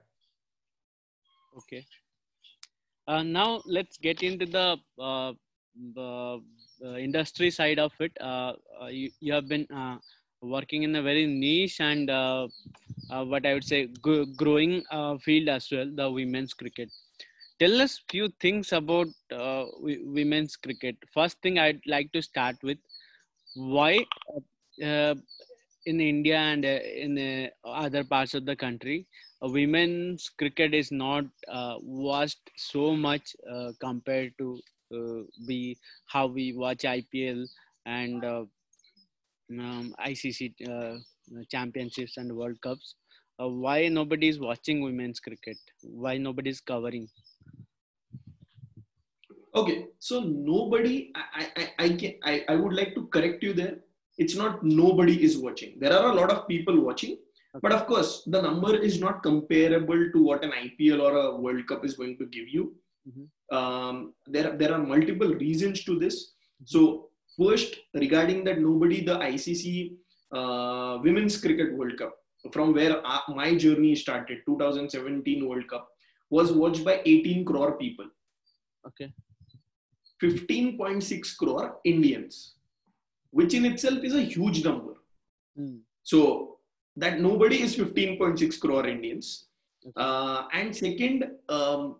Okay. 1.57 1.87
Uh, 3.07 3.23
now 3.23 3.63
let's 3.67 3.99
get 3.99 4.23
into 4.23 4.47
the 4.47 4.77
uh, 4.99 5.33
the 5.95 6.41
uh, 6.85 6.97
industry 6.97 7.51
side 7.51 7.79
of 7.79 7.93
it, 8.01 8.13
uh, 8.21 8.53
uh, 8.81 8.87
you, 8.87 9.11
you 9.21 9.33
have 9.33 9.49
been 9.49 9.67
working 10.43 10.83
in 10.83 10.95
a 10.97 11.03
very 11.03 11.27
niche 11.27 11.81
and 11.81 12.09
what 13.09 13.47
I 13.47 13.55
would 13.55 13.65
say 13.65 13.89
growing 14.37 14.83
field 15.21 15.49
as 15.49 15.69
well, 15.71 15.91
the 15.95 16.11
women's 16.11 16.53
cricket. 16.53 16.91
Tell 17.59 17.81
us 17.81 18.01
few 18.09 18.29
things 18.41 18.73
about 18.73 19.09
women's 19.81 20.57
cricket. 20.57 20.97
First 21.13 21.41
thing 21.43 21.59
I'd 21.59 21.81
like 21.87 22.13
to 22.13 22.23
start 22.23 22.57
with, 22.63 22.79
why 23.55 24.05
in 25.87 26.01
India 26.01 26.39
and 26.39 26.65
uh, 26.65 26.69
in 26.69 27.19
uh, 27.19 27.69
other 27.69 28.05
parts 28.05 28.35
of 28.35 28.45
the 28.47 28.57
country, 28.57 29.07
uh, 29.43 29.49
women's 29.49 30.31
cricket 30.31 30.75
is 30.75 30.91
not 30.91 31.25
watched 31.83 32.51
so 32.57 32.97
much 32.97 33.37
compared 33.81 34.33
to 34.39 34.59
uh, 34.95 35.23
we 35.47 35.77
how 36.07 36.27
we 36.27 36.53
watch 36.53 36.85
IPL 36.85 37.47
and 37.87 38.25
uh, 38.25 38.45
um, 39.51 39.95
ICC 39.99 40.55
uh, 40.69 40.97
championships 41.51 42.17
and 42.17 42.35
World 42.37 42.61
Cups. 42.61 42.95
Uh, 43.41 43.49
why 43.49 43.89
nobody 43.89 44.29
is 44.29 44.39
watching 44.39 44.83
women's 44.83 45.19
cricket? 45.21 45.59
Why 45.83 46.19
nobody 46.19 46.51
is 46.51 46.61
covering? 46.61 47.09
Okay, 49.57 49.87
so 50.01 50.21
nobody, 50.21 51.13
I, 51.15 51.47
I, 51.57 51.85
I, 51.85 51.89
can, 51.91 52.15
I, 52.25 52.45
I 52.49 52.57
would 52.57 52.73
like 52.73 52.95
to 52.97 53.07
correct 53.07 53.43
you 53.43 53.53
there. 53.53 53.77
It's 54.19 54.35
not 54.35 54.65
nobody 54.65 55.23
is 55.23 55.39
watching. 55.39 55.75
There 55.79 55.93
are 55.93 56.11
a 56.11 56.15
lot 56.15 56.31
of 56.31 56.49
people 56.49 56.81
watching, 56.81 57.13
okay. 57.13 57.61
but 57.63 57.73
of 57.73 57.87
course, 57.87 58.25
the 58.27 58.43
number 58.43 58.77
is 58.77 59.01
not 59.01 59.23
comparable 59.23 60.11
to 60.13 60.23
what 60.23 60.45
an 60.45 60.51
IPL 60.51 61.01
or 61.01 61.17
a 61.17 61.37
World 61.37 61.67
Cup 61.69 61.85
is 61.85 61.95
going 61.95 62.19
to 62.19 62.27
give 62.27 62.49
you. 62.49 62.75
Mm-hmm. 63.09 63.57
Um, 63.57 64.15
there, 64.27 64.57
there 64.57 64.73
are 64.73 64.79
multiple 64.79 65.33
reasons 65.35 65.85
to 65.85 65.99
this. 66.01 66.17
Mm-hmm. 66.25 66.65
So, 66.67 67.11
first, 67.39 67.77
regarding 67.95 68.43
that 68.45 68.61
nobody, 68.61 69.05
the 69.05 69.19
ICC 69.19 69.95
uh, 70.33 70.99
Women's 71.03 71.41
Cricket 71.41 71.75
World 71.75 71.97
Cup, 71.97 72.17
from 72.53 72.75
where 72.75 73.01
my 73.29 73.55
journey 73.55 73.95
started, 73.95 74.39
2017 74.47 75.49
World 75.49 75.69
Cup, 75.69 75.89
was 76.31 76.53
watched 76.53 76.85
by 76.85 77.03
18 77.05 77.45
crore 77.45 77.79
people. 77.79 78.07
Okay. 78.87 79.13
15.6 80.31 81.37
crore 81.37 81.77
Indians, 81.85 82.55
which 83.31 83.55
in 83.55 83.65
itself 83.65 84.05
is 84.05 84.15
a 84.15 84.23
huge 84.23 84.65
number. 84.65 84.95
Mm. 85.59 85.81
So 86.03 86.59
that 86.97 87.21
nobody 87.21 87.63
is 87.63 87.77
15.6 87.77 88.61
crore 88.61 88.87
Indians. 88.87 89.47
Okay. 89.87 89.93
Uh, 89.97 90.45
and 90.53 90.75
second, 90.75 91.25
um, 91.49 91.97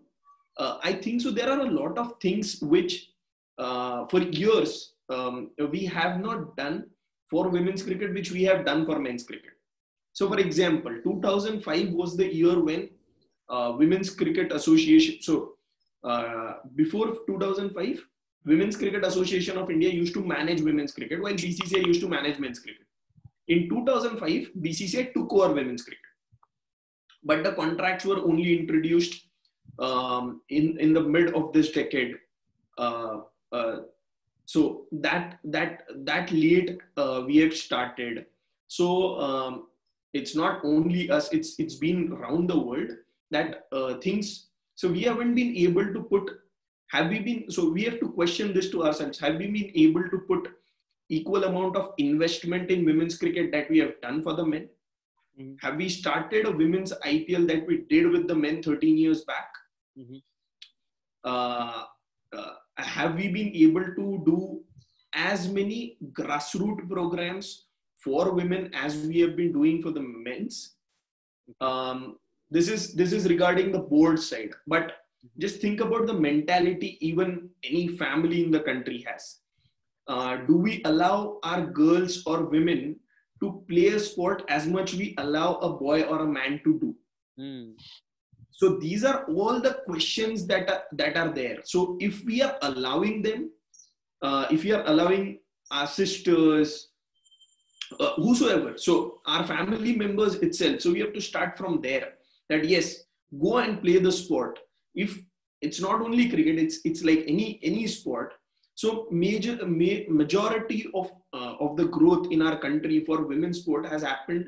uh, 0.57 0.77
I 0.83 0.93
think 0.93 1.21
so. 1.21 1.31
There 1.31 1.49
are 1.49 1.59
a 1.59 1.71
lot 1.71 1.97
of 1.97 2.13
things 2.21 2.61
which, 2.61 3.11
uh, 3.57 4.05
for 4.05 4.21
years, 4.21 4.93
um, 5.09 5.51
we 5.71 5.85
have 5.85 6.19
not 6.19 6.55
done 6.55 6.85
for 7.29 7.49
women's 7.49 7.83
cricket, 7.83 8.13
which 8.13 8.31
we 8.31 8.43
have 8.43 8.65
done 8.65 8.85
for 8.85 8.99
men's 8.99 9.23
cricket. 9.23 9.51
So, 10.13 10.29
for 10.29 10.39
example, 10.39 10.95
2005 11.03 11.89
was 11.91 12.15
the 12.15 12.33
year 12.33 12.59
when 12.59 12.89
uh, 13.49 13.73
Women's 13.77 14.09
Cricket 14.09 14.51
Association. 14.53 15.21
So, 15.21 15.55
uh, 16.03 16.53
before 16.75 17.17
2005, 17.27 18.07
Women's 18.45 18.77
Cricket 18.77 19.03
Association 19.03 19.57
of 19.57 19.71
India 19.71 19.89
used 19.89 20.13
to 20.13 20.23
manage 20.23 20.61
women's 20.61 20.93
cricket, 20.93 21.21
while 21.21 21.33
BCCI 21.33 21.85
used 21.85 22.01
to 22.01 22.07
manage 22.07 22.39
men's 22.39 22.59
cricket. 22.59 22.85
In 23.47 23.69
2005, 23.69 24.51
BCCI 24.61 25.13
took 25.13 25.33
over 25.33 25.53
women's 25.53 25.83
cricket, 25.83 25.99
but 27.23 27.43
the 27.43 27.53
contracts 27.53 28.05
were 28.05 28.19
only 28.19 28.57
introduced 28.57 29.27
um, 29.79 30.41
in 30.49 30.79
in 30.79 30.93
the 30.93 31.01
mid 31.01 31.33
of 31.33 31.53
this 31.53 31.71
decade. 31.71 32.15
Uh, 32.77 33.21
uh, 33.51 33.77
so 34.45 34.85
that 34.91 35.39
that 35.43 35.83
that 36.05 36.31
late 36.31 36.77
uh, 36.97 37.23
we 37.25 37.37
have 37.37 37.55
started. 37.55 38.25
So 38.67 39.19
um, 39.19 39.67
it's 40.13 40.35
not 40.35 40.61
only 40.63 41.09
us; 41.09 41.31
it's 41.33 41.59
it's 41.59 41.75
been 41.75 42.11
around 42.13 42.49
the 42.49 42.59
world 42.59 42.91
that 43.31 43.67
uh, 43.71 43.95
things. 43.95 44.47
So 44.75 44.89
we 44.89 45.01
haven't 45.01 45.35
been 45.35 45.55
able 45.55 45.93
to 45.93 46.03
put 46.03 46.29
have 46.87 47.09
we 47.09 47.19
been 47.19 47.51
so 47.51 47.69
we 47.69 47.83
have 47.83 47.99
to 47.99 48.09
question 48.09 48.53
this 48.53 48.69
to 48.71 48.85
ourselves. 48.85 49.19
Have 49.19 49.37
we 49.37 49.47
been 49.47 49.71
able 49.75 50.03
to 50.03 50.19
put 50.27 50.49
equal 51.09 51.43
amount 51.43 51.75
of 51.75 51.93
investment 51.97 52.69
in 52.71 52.85
women's 52.85 53.17
cricket 53.17 53.51
that 53.51 53.69
we 53.69 53.79
have 53.79 53.99
done 54.01 54.23
for 54.23 54.33
the 54.33 54.45
men? 54.45 54.69
Mm-hmm. 55.39 55.55
have 55.67 55.75
we 55.75 55.89
started 55.89 56.45
a 56.45 56.51
women's 56.51 56.93
ipl 57.05 57.45
that 57.47 57.67
we 57.67 57.79
did 57.89 58.09
with 58.09 58.25
the 58.25 58.35
men 58.35 58.63
13 58.63 58.97
years 58.97 59.25
back? 59.25 59.49
Mm-hmm. 59.99 60.17
uh, 61.25 61.83
uh, 62.31 62.53
have 62.77 63.15
we 63.15 63.27
been 63.27 63.51
able 63.53 63.83
to 63.83 64.23
do 64.25 64.61
as 65.13 65.49
many 65.49 65.97
grassroots 66.13 66.89
programs 66.89 67.65
for 67.97 68.31
women 68.33 68.69
as 68.73 68.95
we 69.07 69.19
have 69.19 69.35
been 69.35 69.51
doing 69.51 69.81
for 69.81 69.91
the 69.91 70.01
men's? 70.01 70.75
Um, 71.59 72.17
this 72.49 72.69
is 72.69 72.93
this 72.93 73.11
is 73.11 73.27
regarding 73.27 73.71
the 73.71 73.79
board 73.79 74.19
side 74.19 74.51
but 74.67 74.93
just 75.39 75.61
think 75.61 75.81
about 75.81 76.07
the 76.07 76.13
mentality 76.13 76.97
even 77.01 77.49
any 77.63 77.87
family 77.87 78.43
in 78.43 78.51
the 78.51 78.59
country 78.59 79.05
has. 79.07 79.37
Uh, 80.07 80.37
do 80.37 80.55
we 80.57 80.81
allow 80.85 81.39
our 81.43 81.65
girls 81.65 82.23
or 82.25 82.43
women 82.43 82.95
to 83.41 83.63
play 83.67 83.87
a 83.87 83.99
sport 83.99 84.43
as 84.49 84.67
much 84.67 84.93
we 84.93 85.15
allow 85.17 85.55
a 85.55 85.73
boy 85.73 86.03
or 86.03 86.19
a 86.19 86.27
man 86.27 86.61
to 86.63 86.79
do? 86.79 86.95
Mm. 87.37 87.73
so 88.51 88.77
these 88.77 89.03
are 89.03 89.25
all 89.25 89.59
the 89.59 89.73
questions 89.85 90.47
that 90.47 90.69
are, 90.69 90.83
that 90.93 91.17
are 91.17 91.33
there. 91.33 91.57
So 91.65 91.97
if 91.99 92.23
we 92.23 92.41
are 92.41 92.57
allowing 92.61 93.21
them 93.21 93.49
uh, 94.21 94.47
if 94.49 94.63
we 94.63 94.71
are 94.71 94.83
allowing 94.87 95.39
our 95.71 95.87
sisters 95.87 96.89
uh, 97.99 98.13
whosoever 98.15 98.77
so 98.77 99.21
our 99.25 99.45
family 99.45 99.95
members 99.95 100.35
itself 100.35 100.81
so 100.81 100.91
we 100.91 100.99
have 100.99 101.13
to 101.13 101.21
start 101.21 101.57
from 101.57 101.81
there 101.81 102.13
that 102.49 102.65
yes 102.65 103.03
go 103.41 103.57
and 103.57 103.81
play 103.81 103.97
the 103.99 104.11
sport 104.11 104.59
if 104.95 105.19
it's 105.61 105.81
not 105.81 106.01
only 106.01 106.29
cricket 106.29 106.57
it's 106.57 106.79
it's 106.83 107.03
like 107.03 107.23
any 107.27 107.59
any 107.63 107.87
sport. 107.87 108.33
So 108.75 109.07
major 109.09 109.55
ma- 109.65 110.05
majority 110.09 110.87
of 110.93 111.11
uh, 111.33 111.55
of 111.59 111.77
the 111.77 111.85
growth 111.85 112.31
in 112.31 112.41
our 112.41 112.57
country 112.57 113.03
for 113.05 113.25
women's 113.25 113.59
sport 113.59 113.85
has 113.85 114.01
happened 114.01 114.47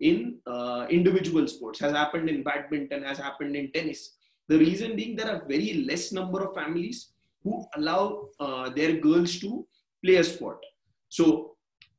in 0.00 0.38
uh, 0.46 0.86
individual 0.90 1.46
sports 1.48 1.80
has 1.80 1.92
happened 1.92 2.28
in 2.28 2.42
badminton 2.42 3.02
has 3.02 3.18
happened 3.18 3.56
in 3.56 3.70
tennis. 3.72 4.14
The 4.48 4.58
reason 4.58 4.96
being 4.96 5.16
there 5.16 5.30
are 5.30 5.42
very 5.46 5.84
less 5.88 6.12
number 6.12 6.42
of 6.44 6.54
families 6.54 7.12
who 7.44 7.64
allow 7.76 8.28
uh, 8.40 8.70
their 8.70 8.94
girls 8.94 9.38
to 9.40 9.66
play 10.04 10.16
a 10.16 10.24
sport. 10.24 10.64
So 11.08 11.56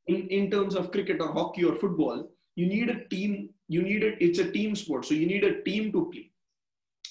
in, 0.07 0.27
in 0.27 0.49
terms 0.51 0.75
of 0.75 0.91
cricket 0.91 1.21
or 1.21 1.31
hockey 1.31 1.63
or 1.63 1.75
football 1.75 2.29
you 2.55 2.65
need 2.65 2.89
a 2.89 3.05
team 3.05 3.49
you 3.67 3.81
need 3.81 4.03
it 4.03 4.17
it's 4.19 4.39
a 4.39 4.51
team 4.51 4.75
sport. 4.75 5.05
So 5.05 5.13
you 5.13 5.27
need 5.27 5.43
a 5.43 5.61
team 5.63 5.91
to 5.93 6.09
play 6.11 6.28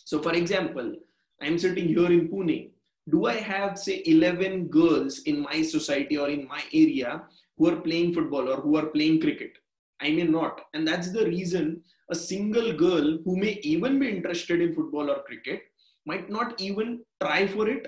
so, 0.08 0.22
for 0.22 0.32
example, 0.32 0.94
I'm 1.42 1.58
sitting 1.58 1.88
here 1.88 2.10
in 2.10 2.30
Pune. 2.30 2.70
Do 3.10 3.26
I 3.26 3.34
have, 3.34 3.78
say, 3.78 4.02
11 4.06 4.68
girls 4.68 5.18
in 5.26 5.42
my 5.42 5.60
society 5.60 6.16
or 6.16 6.30
in 6.30 6.48
my 6.48 6.62
area 6.72 7.24
who 7.58 7.68
are 7.68 7.76
playing 7.76 8.14
football 8.14 8.48
or 8.48 8.56
who 8.56 8.78
are 8.78 8.86
playing 8.86 9.20
cricket? 9.20 9.58
I 10.00 10.12
may 10.12 10.22
not. 10.22 10.62
And 10.72 10.88
that's 10.88 11.12
the 11.12 11.26
reason 11.26 11.82
a 12.10 12.14
single 12.14 12.72
girl 12.72 13.18
who 13.22 13.36
may 13.36 13.60
even 13.62 13.98
be 13.98 14.08
interested 14.08 14.62
in 14.62 14.74
football 14.74 15.10
or 15.10 15.24
cricket 15.24 15.60
might 16.06 16.30
not 16.30 16.58
even 16.58 17.00
try 17.20 17.46
for 17.46 17.68
it 17.68 17.86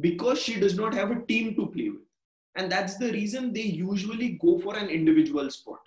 because 0.00 0.38
she 0.38 0.60
does 0.60 0.76
not 0.76 0.92
have 0.92 1.10
a 1.12 1.22
team 1.22 1.54
to 1.54 1.64
play 1.68 1.88
with. 1.88 2.02
And 2.56 2.70
that's 2.70 2.98
the 2.98 3.10
reason 3.10 3.54
they 3.54 3.62
usually 3.62 4.38
go 4.42 4.58
for 4.58 4.76
an 4.76 4.90
individual 4.90 5.50
sport. 5.50 5.80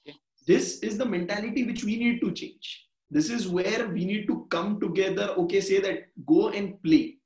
Okay. 0.00 0.16
This 0.46 0.78
is 0.78 0.96
the 0.96 1.04
mentality 1.04 1.64
which 1.64 1.84
we 1.84 1.98
need 1.98 2.22
to 2.22 2.32
change 2.32 2.86
this 3.12 3.28
is 3.28 3.46
where 3.46 3.88
we 3.88 4.06
need 4.06 4.26
to 4.26 4.46
come 4.48 4.80
together 4.80 5.34
okay 5.36 5.60
say 5.60 5.80
that 5.80 6.08
go 6.26 6.48
and 6.48 6.82
play. 6.82 7.18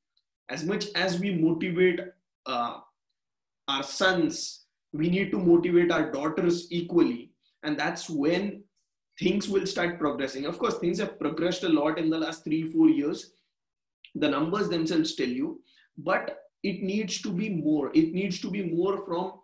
As 0.49 0.65
much 0.65 0.87
as 0.95 1.19
we 1.21 1.35
motivate 1.35 2.01
uh, 2.45 2.79
our 3.69 3.83
sons 3.83 4.67
we 4.93 5.09
need 5.09 5.31
to 5.31 5.39
motivate 5.39 5.93
our 5.93 6.11
daughters 6.11 6.67
equally. 6.71 7.31
And 7.63 7.79
that's 7.79 8.09
when 8.11 8.65
things 9.19 9.49
will 9.49 9.67
start 9.67 9.99
progressing. 9.99 10.47
Of 10.47 10.59
course 10.59 10.79
things 10.79 10.99
have 10.99 11.19
progressed 11.21 11.63
a 11.65 11.69
lot 11.69 11.99
in 11.99 12.11
the 12.11 12.19
last 12.19 12.45
3 12.45 12.73
4 12.73 12.89
years. 12.89 13.31
The 14.15 14.29
numbers 14.29 14.69
themselves 14.69 15.15
tell 15.15 15.29
you. 15.29 15.61
But 15.99 16.39
it 16.63 16.83
needs 16.83 17.23
to 17.23 17.31
be 17.31 17.49
more. 17.49 17.91
It 17.95 18.13
needs 18.13 18.41
to 18.41 18.51
be 18.51 18.63
more 18.63 19.05
from 19.05 19.35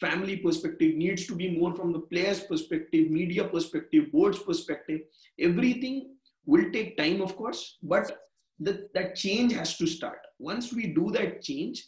family 0.00 0.36
perspective 0.36 0.94
needs 0.94 1.26
to 1.26 1.34
be 1.34 1.58
more 1.58 1.74
from 1.74 1.92
the 1.92 2.00
players 2.00 2.40
perspective 2.40 3.10
media 3.10 3.44
perspective 3.44 4.10
boards 4.12 4.38
perspective. 4.38 5.00
Everything 5.38 6.14
will 6.46 6.70
take 6.72 6.96
time 6.96 7.20
of 7.20 7.36
course 7.36 7.78
but 7.82 8.18
the, 8.60 8.88
that 8.94 9.14
change 9.14 9.52
has 9.52 9.76
to 9.76 9.86
start. 9.86 10.18
Once 10.38 10.72
we 10.72 10.88
do 10.88 11.10
that 11.12 11.42
change 11.42 11.86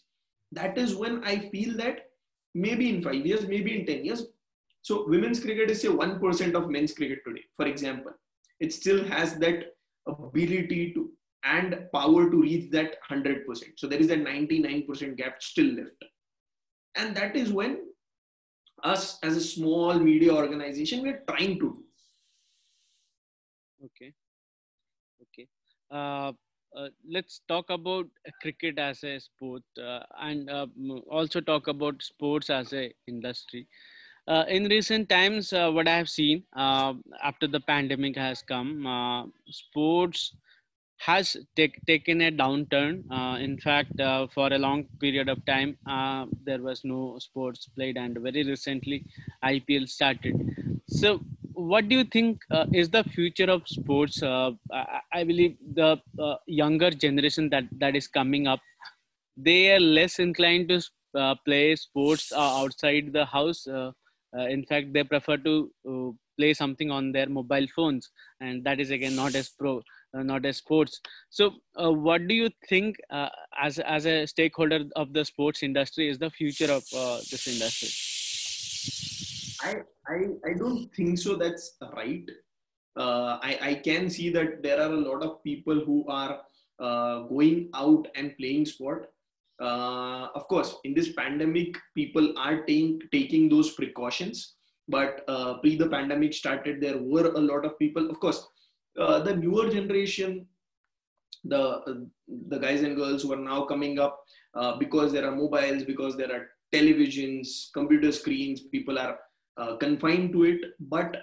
that 0.52 0.76
is 0.76 0.94
when 0.96 1.22
i 1.24 1.38
feel 1.38 1.76
that 1.76 2.10
maybe 2.54 2.90
in 2.90 3.02
5 3.02 3.26
years 3.26 3.46
maybe 3.46 3.78
in 3.78 3.86
10 3.86 4.04
years. 4.04 4.26
So 4.82 5.06
women's 5.06 5.40
cricket 5.40 5.70
is 5.70 5.82
say 5.82 5.88
1% 5.88 6.54
of 6.54 6.70
men's 6.70 6.94
cricket 6.94 7.20
today 7.26 7.44
for 7.56 7.66
example. 7.66 8.12
It 8.58 8.72
still 8.72 9.04
has 9.04 9.36
that 9.36 9.64
ability 10.06 10.92
to 10.94 11.10
and 11.44 11.86
power 11.94 12.28
to 12.30 12.42
reach 12.42 12.70
that 12.70 12.96
100% 13.10 13.46
so 13.76 13.86
there 13.86 13.98
is 13.98 14.08
that 14.08 14.24
99% 14.24 15.16
gap 15.16 15.42
still 15.42 15.74
left. 15.74 16.04
And 16.96 17.16
that 17.16 17.36
is 17.36 17.52
when 17.52 17.78
us 18.84 19.18
as 19.22 19.36
a 19.36 19.40
small 19.40 19.94
media 19.98 20.32
organization 20.34 21.02
we're 21.02 21.22
trying 21.28 21.58
to 21.58 21.74
do. 21.74 21.84
Okay. 23.84 24.14
Okay. 25.22 25.48
Uh, 25.90 26.32
uh, 26.76 26.88
let's 27.08 27.40
talk 27.48 27.68
about 27.70 28.06
cricket 28.40 28.78
as 28.78 29.02
a 29.04 29.18
sport 29.18 29.62
uh, 29.82 30.00
and 30.20 30.48
uh, 30.48 30.66
also 31.10 31.40
talk 31.40 31.68
about 31.68 32.02
sports 32.02 32.50
as 32.50 32.72
a 32.72 32.92
industry. 33.06 33.66
Uh, 34.28 34.44
in 34.48 34.64
recent 34.64 35.08
times 35.08 35.52
uh, 35.52 35.70
what 35.70 35.88
i 35.88 35.96
have 35.96 36.08
seen 36.08 36.44
after 36.56 37.48
the 37.48 37.58
pandemic 37.60 38.14
has 38.14 38.42
come 38.42 39.32
sports 39.48 40.36
has 41.00 41.36
take, 41.56 41.74
taken 41.86 42.20
a 42.20 42.30
downturn. 42.30 43.04
Uh, 43.10 43.36
in 43.38 43.58
fact, 43.58 43.98
uh, 43.98 44.26
for 44.34 44.52
a 44.52 44.58
long 44.58 44.84
period 45.00 45.28
of 45.28 45.44
time, 45.46 45.76
uh, 45.86 46.26
there 46.44 46.60
was 46.60 46.82
no 46.84 47.18
sports 47.18 47.66
played, 47.74 47.96
and 47.96 48.18
very 48.18 48.44
recently, 48.44 49.04
IPL 49.42 49.88
started. 49.88 50.34
So, 50.88 51.20
what 51.54 51.88
do 51.88 51.96
you 51.96 52.04
think 52.04 52.42
uh, 52.50 52.66
is 52.72 52.90
the 52.90 53.04
future 53.04 53.50
of 53.50 53.66
sports? 53.66 54.22
Uh, 54.22 54.50
I, 54.72 55.00
I, 55.12 55.24
believe 55.24 55.56
the 55.74 55.98
uh, 56.18 56.36
younger 56.46 56.90
generation 56.90 57.48
that 57.50 57.64
that 57.78 57.96
is 57.96 58.06
coming 58.06 58.46
up, 58.46 58.60
they 59.36 59.72
are 59.72 59.80
less 59.80 60.18
inclined 60.18 60.68
to 60.68 61.36
play 61.46 61.76
sports 61.76 62.32
outside 62.32 63.12
the 63.12 63.24
house. 63.24 63.66
in 64.56 64.64
fact, 64.66 64.92
they 64.92 65.02
prefer 65.02 65.36
to 65.38 65.70
play 66.38 66.52
something 66.54 66.90
on 66.90 67.10
their 67.12 67.28
mobile 67.28 67.66
phones, 67.74 68.10
and 68.40 68.62
that 68.64 68.80
is 68.80 68.90
again 68.90 69.16
not 69.16 69.34
as 69.34 69.48
pro 69.48 69.82
not 70.14 70.44
as 70.44 70.58
sports. 70.58 71.00
So, 71.28 71.52
uh, 71.80 71.92
what 71.92 72.26
do 72.26 72.34
you 72.34 72.50
think 72.68 72.96
uh, 73.10 73.28
as 73.60 73.78
as 73.78 74.06
a 74.06 74.26
stakeholder 74.26 74.84
of 74.96 75.12
the 75.12 75.24
sports 75.24 75.62
industry 75.62 76.08
is 76.08 76.18
the 76.18 76.30
future 76.30 76.72
of 76.72 76.84
this 77.30 77.46
industry? 77.46 77.90
I, 79.62 79.74
I 80.08 80.50
I 80.50 80.54
don't 80.54 80.88
think 80.94 81.18
so. 81.18 81.36
That's 81.36 81.76
right. 81.94 82.28
I 82.96 83.58
I 83.62 83.74
can 83.74 84.10
see 84.10 84.30
that 84.30 84.62
there 84.62 84.80
are 84.80 84.92
a 84.92 85.02
lot 85.08 85.22
of 85.22 85.42
people 85.44 85.80
who 85.84 86.04
are 86.08 86.40
going 87.28 87.70
out 87.74 88.08
and 88.14 88.36
playing 88.36 88.66
sport. 88.66 89.10
Uh, 89.60 90.28
of 90.34 90.48
course, 90.48 90.76
in 90.84 90.94
this 90.94 91.12
pandemic, 91.12 91.76
people 91.94 92.32
are 92.38 92.62
taking 92.62 92.98
taking 93.12 93.48
those 93.48 93.72
precautions. 93.72 94.54
But 94.88 95.22
uh, 95.28 95.58
pre 95.58 95.76
the 95.76 95.88
pandemic 95.88 96.32
started, 96.34 96.80
there 96.80 96.98
were 96.98 97.28
a 97.28 97.40
lot 97.40 97.64
of 97.64 97.78
people. 97.78 98.10
Of 98.10 98.18
course, 98.18 98.48
uh, 98.98 99.20
the 99.20 99.34
newer 99.34 99.68
generation, 99.70 100.46
the 101.44 102.08
the 102.48 102.58
guys 102.58 102.82
and 102.82 102.96
girls 102.96 103.22
who 103.22 103.32
are 103.32 103.36
now 103.36 103.64
coming 103.64 103.98
up, 103.98 104.20
uh, 104.54 104.76
because 104.76 105.12
there 105.12 105.26
are 105.26 105.34
mobiles, 105.34 105.84
because 105.84 106.16
there 106.16 106.32
are 106.32 106.48
televisions, 106.72 107.72
computer 107.72 108.12
screens, 108.12 108.62
people 108.62 108.98
are 108.98 109.18
uh, 109.56 109.76
confined 109.76 110.32
to 110.32 110.44
it. 110.44 110.60
But 110.80 111.16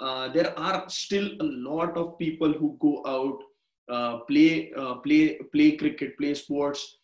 uh, 0.00 0.28
there 0.28 0.58
are 0.58 0.88
still 0.88 1.30
a 1.40 1.44
lot 1.44 1.96
of 1.96 2.18
people 2.18 2.52
who 2.52 2.76
go 2.80 3.02
out, 3.06 3.38
uh, 3.88 4.18
play 4.24 4.72
play 5.02 5.38
play 5.52 5.76
cricket, 5.76 6.18
play 6.18 6.34
sports 6.34 6.98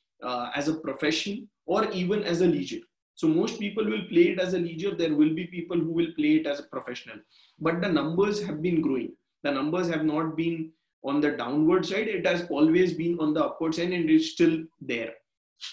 as 0.54 0.68
a 0.68 0.74
profession 0.74 1.48
or 1.66 1.90
even 1.90 2.22
as 2.22 2.40
a 2.40 2.46
leisure. 2.46 2.81
So 3.14 3.26
most 3.26 3.59
people 3.59 3.85
will 3.85 4.04
play 4.09 4.28
it 4.33 4.40
as 4.40 4.54
a 4.54 4.59
leisure. 4.59 4.94
There 4.94 5.14
will 5.14 5.35
be 5.35 5.46
people 5.46 5.76
who 5.76 5.90
will 5.90 6.12
play 6.16 6.37
it 6.37 6.46
as 6.46 6.61
a 6.61 6.64
professional. 6.64 7.16
But 7.59 7.81
the 7.81 7.88
numbers 7.88 8.44
have 8.44 8.62
been 8.62 8.81
growing 8.81 9.12
the 9.42 9.51
numbers 9.51 9.88
have 9.88 10.05
not 10.05 10.37
been 10.37 10.70
on 11.05 11.20
the 11.20 11.31
downward 11.33 11.87
side. 11.87 12.09
It 12.09 12.27
has 12.27 12.46
always 12.51 12.92
been 12.94 13.18
on 13.20 13.35
the 13.35 13.44
upward 13.44 13.74
side 13.74 13.92
and 13.92 14.11
it's 14.11 14.31
still 14.31 14.64
there. 14.81 15.14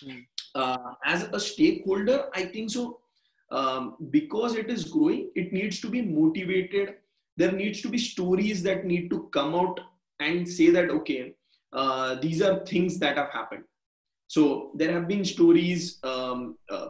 Mm. 0.04 0.26
uh, 0.56 0.94
as 1.06 1.24
a 1.32 1.40
stakeholder 1.40 2.26
i 2.34 2.44
think 2.44 2.72
so 2.72 3.00
um, 3.52 3.96
because 4.10 4.56
it 4.56 4.70
is 4.70 4.86
growing 4.86 5.30
it 5.36 5.54
needs 5.54 5.80
to 5.82 5.90
be 5.90 6.02
motivated. 6.02 6.96
There 7.38 7.52
needs 7.52 7.82
to 7.82 7.90
be 7.90 7.98
stories 7.98 8.64
that 8.64 8.86
need 8.86 9.10
to 9.10 9.30
come 9.32 9.54
out 9.54 9.80
and 10.20 10.48
say 10.48 10.70
that 10.72 10.90
okay 10.90 11.36
uh, 11.74 12.16
these 12.16 12.42
are 12.42 12.66
things 12.66 12.98
that 13.00 13.18
have 13.18 13.30
happened. 13.30 13.66
So 14.28 14.72
there 14.76 14.92
have 14.94 15.08
been 15.08 15.24
stories 15.24 16.00
um, 16.04 16.58
uh, 16.70 16.90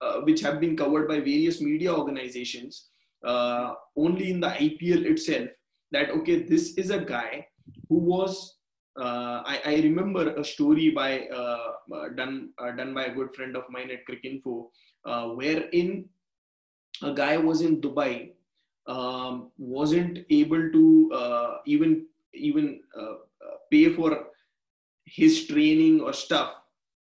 uh 0.00 0.20
which 0.22 0.40
have 0.40 0.58
been 0.60 0.76
covered 0.76 1.06
by 1.06 1.18
various 1.20 1.60
media 1.60 1.94
organizations 1.94 2.88
uh, 3.24 3.74
only 3.96 4.30
in 4.30 4.40
the 4.40 4.52
ipl 4.66 5.04
itself 5.12 5.50
that 5.94 6.10
okay 6.10 6.42
this 6.42 6.74
is 6.82 6.90
a 6.90 6.98
guy 6.98 7.46
who 7.88 7.98
was 7.98 8.54
uh, 8.96 9.42
I, 9.44 9.60
I, 9.66 9.74
remember 9.82 10.34
a 10.36 10.44
story 10.44 10.90
by 10.90 11.26
uh, 11.26 11.72
uh 11.92 12.08
done 12.10 12.50
uh, 12.58 12.70
done 12.70 12.94
by 12.94 13.06
a 13.06 13.14
good 13.14 13.34
friend 13.34 13.56
of 13.56 13.64
mine 13.68 13.90
at 13.90 14.06
Cricinfo, 14.06 14.68
uh, 15.04 15.30
wherein 15.30 16.08
a 17.02 17.12
guy 17.12 17.36
was 17.36 17.60
in 17.60 17.80
Dubai, 17.80 18.34
um, 18.86 19.50
wasn't 19.58 20.20
able 20.30 20.70
to 20.70 21.10
uh, 21.12 21.56
even 21.66 22.06
even 22.34 22.80
pay 23.70 23.92
for 23.92 24.26
his 25.06 25.46
training 25.48 26.00
or 26.00 26.12
stuff, 26.12 26.54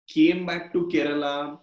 came 0.09 0.45
back 0.47 0.73
to 0.73 0.89
Kerala, 0.93 1.61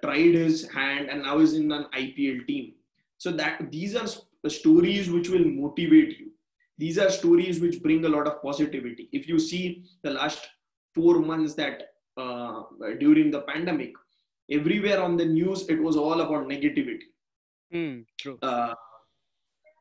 tried 0.00 0.34
his 0.34 0.70
hand, 0.70 1.10
and 1.10 1.22
now 1.22 1.38
is 1.38 1.54
in 1.54 1.72
an 1.72 1.86
IPL 1.92 2.46
team. 2.46 2.74
So 3.18 3.32
that 3.32 3.72
these 3.72 3.96
are 3.96 4.06
stories 4.50 5.10
which 5.10 5.28
will 5.28 5.44
motivate 5.44 6.18
you. 6.18 6.30
These 6.76 6.98
are 6.98 7.10
stories 7.10 7.60
which 7.60 7.82
bring 7.82 8.04
a 8.04 8.08
lot 8.08 8.26
of 8.26 8.42
positivity. 8.42 9.08
If 9.12 9.28
you 9.28 9.38
see 9.38 9.84
the 10.02 10.10
last 10.10 10.46
four 10.94 11.20
months 11.20 11.54
that 11.54 11.94
uh, 12.16 12.62
during 13.00 13.30
the 13.30 13.42
pandemic 13.42 13.92
everywhere 14.50 15.02
on 15.02 15.16
the 15.16 15.24
news 15.24 15.68
it 15.68 15.82
was 15.82 15.96
all 15.96 16.20
about 16.20 16.46
negativity. 16.46 17.08
Mm, 17.72 18.04
true. 18.18 18.38
Uh, 18.42 18.74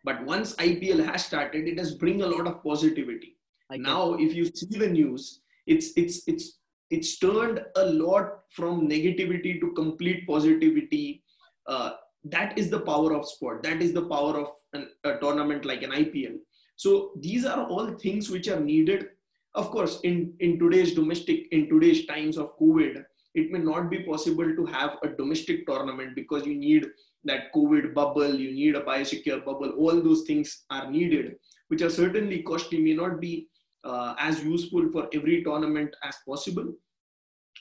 but 0.06 0.24
once 0.26 0.56
ipl 0.56 1.06
has 1.06 1.26
started 1.26 1.68
it 1.68 1.78
has 1.78 1.96
bring 1.96 2.22
a 2.22 2.28
lot 2.28 2.48
of 2.48 2.64
positivity. 2.64 3.38
Now 3.72 4.14
if 4.16 4.36
you 4.36 4.46
see 4.46 4.78
the 4.78 4.88
news 4.88 5.42
it's 5.68 5.92
it's 5.96 6.22
it's 6.28 6.60
it's 6.90 7.18
turned 7.18 7.64
a 7.76 7.86
lot 7.86 8.42
from 8.52 8.88
negativity 8.88 9.60
to 9.60 9.72
complete 9.74 10.28
positivity 10.28 11.24
uh, 11.68 11.92
that 12.26 12.58
is 12.58 12.70
the 12.70 12.80
power 12.80 13.14
of 13.14 13.28
sport. 13.28 13.64
That 13.64 13.82
is 13.82 13.94
the 13.94 14.06
power 14.08 14.40
of 14.40 14.48
an, 14.74 14.90
a 15.04 15.18
tournament 15.18 15.66
like 15.66 15.84
an 15.84 15.92
ipl 15.92 16.38
so 16.76 17.12
these 17.20 17.46
are 17.46 17.66
all 17.68 17.94
things 17.94 18.30
which 18.30 18.48
are 18.48 18.60
needed. 18.60 19.08
Of 19.56 19.70
course 19.70 20.00
in 20.04 20.34
in 20.40 20.60
today's 20.60 20.94
domestic 20.96 21.48
in 21.52 21.70
today's 21.70 22.06
times 22.08 22.38
of 22.38 22.58
covid 22.60 23.04
it 23.36 23.52
may 23.52 23.60
not 23.60 23.90
be 23.92 24.00
possible 24.08 24.56
to 24.56 24.66
have 24.66 24.98
a 25.04 25.10
domestic 25.10 25.68
tournament 25.68 26.16
because 26.16 26.46
you 26.46 26.56
need 26.56 26.88
that 27.24 27.54
covid 27.54 27.94
bubble 27.94 28.34
you 28.34 28.52
need 28.52 28.76
a 28.76 28.82
biosecure 28.82 29.46
bubble. 29.46 29.76
All 29.78 30.02
those 30.02 30.24
things 30.24 30.64
are 30.72 30.90
needed 30.90 31.36
which 31.68 31.84
are 31.84 31.92
certainly 31.92 32.42
costly 32.42 32.80
may 32.80 32.96
not 32.96 33.20
be 33.20 33.48
uh, 33.84 34.16
as 34.18 34.44
useful 34.44 34.92
for 34.92 35.08
every 35.14 35.44
tournament 35.44 35.96
as 36.04 36.18
possible 36.28 36.74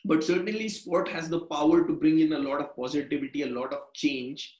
but 0.05 0.24
certainly 0.24 0.68
sport 0.68 1.09
has 1.09 1.28
the 1.28 1.40
power 1.46 1.87
to 1.87 1.94
bring 1.94 2.18
in 2.20 2.33
a 2.33 2.38
lot 2.38 2.61
of 2.61 2.74
positivity 2.76 3.42
a 3.42 3.46
lot 3.46 3.72
of 3.72 3.92
change. 3.94 4.59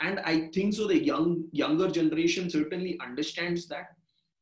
And 0.00 0.20
i 0.20 0.48
think 0.54 0.74
so 0.74 0.86
the 0.86 1.02
young 1.02 1.44
younger 1.52 1.88
generation 1.90 2.50
certainly 2.50 2.98
understands 3.00 3.66
that 3.68 3.96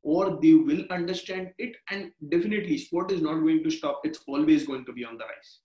or 0.05 0.38
they 0.40 0.55
will 0.55 0.85
understand 0.90 1.51
it. 1.59 1.77
And 1.90 2.12
definitely 2.29 2.79
sport 2.79 3.11
is 3.11 3.23
not 3.23 3.40
going 3.40 3.64
to 3.64 3.70
stop. 3.70 4.03
It's 4.05 4.20
always 4.29 4.66
going 4.66 4.85
to 4.85 4.92
be 4.92 5.05
on 5.05 5.16
the 5.16 5.25
rise. 5.25 5.61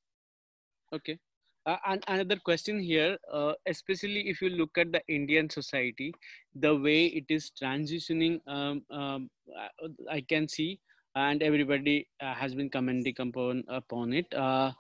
Okay. 0.93 1.19
Uh, 1.65 1.75
and 1.85 2.03
another 2.07 2.37
question 2.37 2.79
here 2.79 3.17
uh, 3.31 3.53
especially 3.67 4.29
if 4.29 4.41
you 4.41 4.49
look 4.49 4.77
at 4.77 4.93
the 4.93 5.01
indian 5.09 5.49
society 5.49 6.13
the 6.55 6.73
way 6.73 7.07
it 7.07 7.25
is 7.27 7.51
transitioning 7.61 8.39
um, 8.47 8.81
um, 8.89 9.29
i 10.09 10.21
can 10.21 10.47
see 10.47 10.79
and 11.15 11.41
everybody 11.43 12.07
uh, 12.21 12.33
has 12.33 12.53
been 12.53 12.69
commenting 12.69 13.15
upon 13.19 13.63
upon 13.67 14.13
it. 14.13 14.33
Uh, 14.33 14.71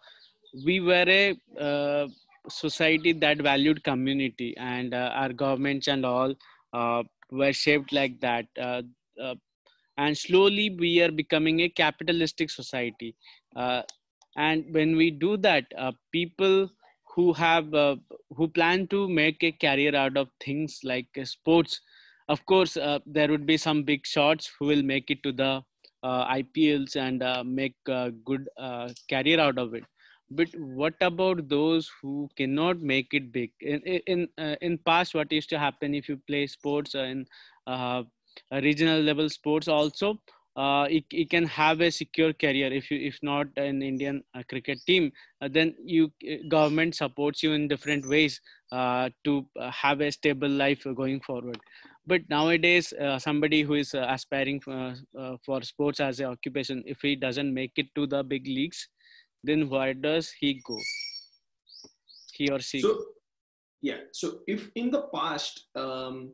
we 0.65 0.79
were 0.79 1.05
a 1.07 1.35
uh, 1.59 2.07
society 2.47 3.13
that 3.13 3.37
valued 3.37 3.83
community 3.83 4.55
and 4.57 4.93
uh, 4.93 5.11
our 5.13 5.33
governments 5.33 5.87
and 5.87 6.05
all 6.05 6.33
uh, 6.73 7.03
were 7.31 7.53
shaped 7.53 7.93
like 7.93 8.19
that. 8.19 8.45
Uh, 8.59 8.81
uh 9.21 9.35
and 9.97 10.17
slowly 10.17 10.69
we 10.79 11.01
are 11.01 11.11
becoming 11.11 11.59
a 11.61 11.69
capitalistic 11.69 12.49
society. 12.49 13.15
Uh, 13.55 13.81
and 14.37 14.63
when 14.71 14.95
we 14.95 15.11
do 15.11 15.35
that 15.37 15.65
uh, 15.77 15.91
people 16.11 16.69
who 17.15 17.33
have 17.33 17.71
who 18.35 18.47
plan 18.47 18.87
to 18.87 19.09
make 19.09 19.43
a 19.43 19.51
career 19.51 19.95
out 19.95 20.15
of 20.15 20.29
things 20.39 20.79
like 20.83 21.07
sports 21.23 21.81
of 22.29 22.45
course 22.45 22.75
there 23.05 23.27
would 23.27 23.45
be 23.47 23.57
some 23.57 23.83
big 23.83 24.05
shots 24.05 24.49
who 24.57 24.67
will 24.67 24.83
make 24.83 25.09
it 25.09 25.21
to 25.23 25.31
the 25.31 25.61
ipls 26.03 26.95
and 26.95 27.23
make 27.55 27.75
a 27.87 28.11
good 28.25 28.47
career 29.09 29.39
out 29.39 29.57
of 29.57 29.73
it. 29.73 29.83
But 30.31 30.49
what 30.55 30.93
about 31.01 31.49
those 31.49 31.89
who 32.01 32.29
cannot 32.37 32.79
make 32.81 33.13
it 33.13 33.31
big? 33.31 33.51
In 33.61 33.79
in 33.81 34.27
uh, 34.37 34.55
in 34.61 34.77
past 34.77 35.15
what 35.15 35.31
used 35.31 35.49
to 35.49 35.57
happen 35.59 35.95
if 35.95 36.07
you 36.07 36.17
play 36.17 36.45
sports 36.47 36.93
in 36.93 37.25
uh, 37.65 38.03
regional 38.51 39.01
level 39.01 39.29
sports 39.29 39.67
also 39.67 40.19
uh, 40.55 40.85
it, 40.89 41.05
it 41.11 41.29
can 41.29 41.45
have 41.45 41.81
a 41.81 41.89
secure 41.89 42.33
career. 42.33 42.71
If 42.71 42.91
you 42.91 42.99
if 42.99 43.17
not 43.23 43.47
an 43.57 43.81
indian 43.81 44.23
uh, 44.35 44.43
cricket 44.47 44.79
team 44.85 45.11
uh, 45.41 45.47
then 45.51 45.75
you 45.83 46.11
uh, 46.31 46.35
government 46.47 46.95
supports 46.95 47.41
you 47.41 47.53
in 47.53 47.67
different 47.67 48.07
ways 48.07 48.39
to 48.71 49.45
have 49.71 50.01
a 50.01 50.11
stable 50.11 50.49
life 50.49 50.83
going 50.95 51.21
forward 51.21 51.59
but 52.11 52.21
nowadays 52.29 52.93
somebody 53.19 53.61
who 53.61 53.75
is 53.75 53.93
aspiring 53.93 54.59
for, 54.59 54.95
for 55.45 55.61
sports 55.61 55.99
as 55.99 56.19
an 56.19 56.27
occupation 56.35 56.83
if 56.85 57.01
he 57.01 57.15
doesn't 57.15 57.53
make 57.53 57.73
it 57.83 57.93
to 57.95 58.07
the 58.13 58.23
big 58.23 58.47
leagues 58.47 58.87
then 59.43 59.69
where 59.69 59.93
does 59.93 60.31
he 60.39 60.61
go? 60.65 60.77
He 62.33 62.49
or 62.49 62.59
she? 62.59 62.81
So, 62.81 62.97
yeah. 63.81 63.99
So 64.11 64.39
if 64.47 64.69
in 64.75 64.91
the 64.91 65.03
past, 65.13 65.65
um, 65.75 66.31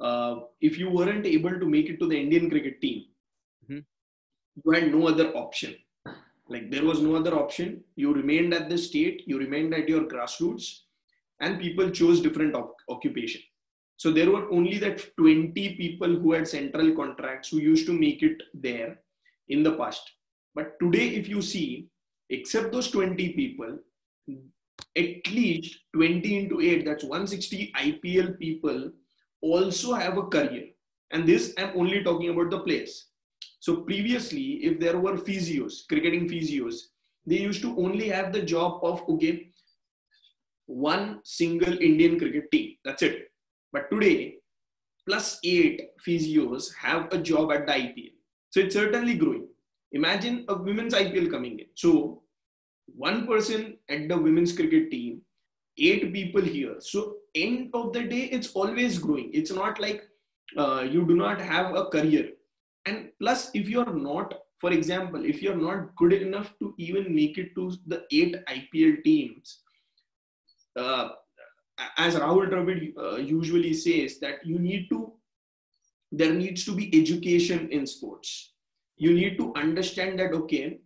uh, 0.00 0.36
if 0.60 0.78
you 0.78 0.90
weren't 0.90 1.26
able 1.26 1.58
to 1.58 1.66
make 1.66 1.88
it 1.88 1.98
to 2.00 2.08
the 2.08 2.18
Indian 2.18 2.50
cricket 2.50 2.80
team, 2.80 3.04
mm-hmm. 3.64 3.80
you 4.64 4.72
had 4.72 4.92
no 4.92 5.08
other 5.08 5.28
option 5.36 5.74
like 6.48 6.70
there 6.70 6.84
was 6.84 7.00
no 7.00 7.14
other 7.16 7.34
option 7.34 7.82
you 7.96 8.12
remained 8.12 8.52
at 8.52 8.68
the 8.68 8.76
state 8.76 9.22
you 9.26 9.38
remained 9.38 9.72
at 9.72 9.88
your 9.88 10.02
grassroots 10.02 10.80
and 11.40 11.58
people 11.58 11.88
chose 11.90 12.20
different 12.20 12.54
op- 12.54 12.76
occupation 12.90 13.40
so 13.96 14.10
there 14.10 14.30
were 14.30 14.50
only 14.50 14.78
that 14.78 15.16
20 15.16 15.52
people 15.52 16.14
who 16.16 16.32
had 16.32 16.48
central 16.48 16.92
contracts 16.92 17.48
who 17.48 17.58
used 17.58 17.86
to 17.86 17.92
make 17.92 18.22
it 18.22 18.42
there 18.52 18.98
in 19.48 19.62
the 19.62 19.72
past. 19.72 20.02
But 20.54 20.78
today 20.80 21.08
if 21.10 21.28
you 21.28 21.42
see 21.42 21.88
except 22.30 22.72
those 22.72 22.90
20 22.90 23.32
people 23.34 23.78
at 24.96 25.32
least 25.32 25.78
20 25.94 26.38
into 26.38 26.60
8 26.60 26.84
that's 26.84 27.04
160 27.04 27.72
ipl 27.76 28.38
people 28.38 28.90
also 29.40 29.94
have 29.94 30.18
a 30.18 30.24
career. 30.24 30.68
And 31.10 31.26
this 31.26 31.54
i'm 31.58 31.72
only 31.76 32.02
talking 32.02 32.30
about 32.30 32.50
the 32.50 32.60
players. 32.60 33.06
So 33.60 33.76
previously 33.82 34.64
if 34.64 34.80
there 34.80 34.98
were 34.98 35.16
physios 35.16 35.86
cricketing 35.88 36.28
physios 36.28 36.76
they 37.26 37.38
used 37.38 37.62
to 37.62 37.76
only 37.78 38.08
have 38.08 38.32
the 38.32 38.42
job 38.42 38.80
of 38.82 39.08
okay 39.08 39.50
one 40.66 41.20
single 41.24 41.78
indian 41.78 42.18
cricket 42.18 42.50
team. 42.50 42.76
That's 42.84 43.02
it 43.02 43.28
but 43.74 43.90
today 43.92 44.16
plus 45.08 45.30
8 45.44 45.82
physios 46.06 46.68
have 46.84 47.08
a 47.12 47.22
job 47.30 47.52
at 47.56 47.66
the 47.70 47.74
ipl 47.84 48.12
so 48.50 48.60
it's 48.64 48.80
certainly 48.80 49.16
growing 49.22 49.46
imagine 50.00 50.44
a 50.54 50.56
women's 50.68 50.94
ipl 51.04 51.30
coming 51.36 51.58
in 51.64 51.70
so 51.84 51.94
one 52.86 53.26
person 53.26 53.78
at 53.88 54.08
the 54.08 54.16
women's 54.16 54.52
cricket 54.52 54.90
team, 54.90 55.22
eight 55.78 56.12
people 56.12 56.42
here. 56.42 56.76
So 56.80 57.16
end 57.34 57.70
of 57.74 57.92
the 57.92 58.04
day, 58.04 58.24
it's 58.24 58.52
always 58.52 58.98
growing. 58.98 59.30
It's 59.32 59.50
not 59.50 59.80
like 59.80 60.04
uh, 60.56 60.86
you 60.88 61.06
do 61.06 61.14
not 61.16 61.40
have 61.40 61.74
a 61.74 61.86
career. 61.86 62.30
And 62.86 63.10
plus, 63.20 63.50
if 63.54 63.68
you're 63.68 63.92
not, 63.92 64.34
for 64.58 64.72
example, 64.72 65.24
if 65.24 65.42
you're 65.42 65.56
not 65.56 65.96
good 65.96 66.12
enough 66.12 66.54
to 66.60 66.74
even 66.78 67.14
make 67.14 67.38
it 67.38 67.54
to 67.54 67.72
the 67.86 68.04
eight 68.12 68.36
IPL 68.46 69.02
teams, 69.02 69.60
uh, 70.78 71.10
as 71.96 72.14
Rahul 72.14 72.48
Dravid 72.50 72.96
uh, 72.96 73.16
usually 73.16 73.74
says, 73.74 74.18
that 74.20 74.44
you 74.46 74.58
need 74.58 74.88
to, 74.90 75.12
there 76.12 76.32
needs 76.32 76.64
to 76.64 76.72
be 76.72 77.00
education 77.00 77.68
in 77.70 77.86
sports. 77.86 78.52
You 78.96 79.14
need 79.14 79.38
to 79.38 79.52
understand 79.56 80.18
that, 80.20 80.32
okay, 80.32 80.78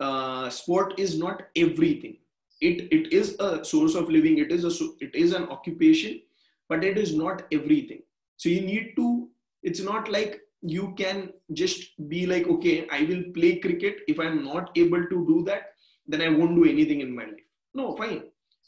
uh, 0.00 0.48
sport 0.50 0.98
is 0.98 1.18
not 1.18 1.42
everything. 1.56 2.16
It 2.60 2.90
it 2.90 3.12
is 3.12 3.36
a 3.38 3.64
source 3.64 3.94
of 3.94 4.08
living. 4.08 4.38
It 4.38 4.50
is 4.50 4.64
a 4.64 4.84
it 5.00 5.14
is 5.14 5.34
an 5.34 5.44
occupation 5.44 6.20
but 6.68 6.84
it 6.84 6.98
is 6.98 7.14
not 7.14 7.42
everything. 7.52 8.02
So 8.36 8.48
you 8.48 8.60
need 8.62 8.94
to 8.96 9.28
it's 9.62 9.80
not 9.80 10.10
like 10.10 10.40
you 10.62 10.94
can 10.96 11.30
just 11.52 12.08
be 12.08 12.26
like 12.26 12.46
okay 12.48 12.86
i 12.90 13.02
will 13.02 13.22
play 13.34 13.56
cricket. 13.58 13.98
If 14.08 14.18
i'm 14.18 14.44
not 14.44 14.70
able 14.76 15.04
to 15.04 15.26
do 15.26 15.44
that 15.44 15.72
then 16.06 16.22
i 16.22 16.28
won't 16.28 16.56
do 16.56 16.64
anything 16.64 17.00
in 17.00 17.14
my 17.14 17.24
life. 17.24 17.48
No 17.74 17.94
fine 17.96 18.22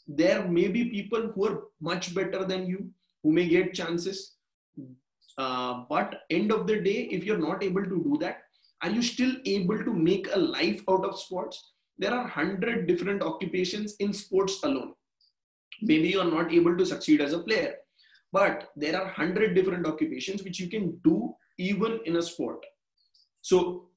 there 0.08 0.48
may 0.48 0.68
be 0.68 0.86
people 0.86 1.30
who 1.34 1.46
are 1.46 1.62
much 1.80 2.14
better 2.14 2.44
than 2.44 2.66
you 2.66 2.90
who 3.22 3.32
may 3.32 3.46
get 3.46 3.74
chances. 3.74 4.36
Uh, 5.36 5.84
but 5.88 6.22
end 6.30 6.50
of 6.50 6.66
the 6.66 6.80
day 6.80 7.08
if 7.12 7.22
you're 7.24 7.38
not 7.38 7.62
able 7.62 7.84
to 7.84 8.02
do 8.02 8.18
that 8.20 8.38
are 8.82 8.90
you 8.90 9.02
still 9.02 9.34
able 9.44 9.78
to 9.78 9.92
make 9.92 10.28
a 10.32 10.38
life 10.38 10.82
out 10.88 11.04
of 11.04 11.18
sports? 11.18 11.72
There 11.98 12.12
are 12.12 12.22
100 12.22 12.86
different 12.86 13.22
occupations 13.22 13.96
in 13.98 14.12
sports 14.12 14.62
alone. 14.62 14.94
Maybe 15.82 16.08
you 16.08 16.20
are 16.20 16.30
not 16.30 16.52
able 16.52 16.76
to 16.76 16.86
succeed 16.86 17.20
as 17.20 17.32
a 17.32 17.40
player 17.40 17.74
but 18.32 18.68
there 18.76 18.96
are 18.96 19.04
100 19.04 19.54
different 19.54 19.86
occupations 19.86 20.42
which 20.42 20.60
you 20.60 20.68
can 20.68 20.98
do 21.02 21.34
even 21.58 22.00
in 22.04 22.16
a 22.16 22.22
sport. 22.22 22.64
So 23.40 23.88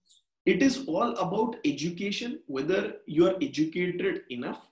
it 0.45 0.63
is 0.63 0.85
all 0.87 1.15
about 1.17 1.57
education 1.65 2.39
whether 2.47 2.93
you 3.05 3.27
are 3.27 3.35
educated 3.41 4.21
enough 4.29 4.67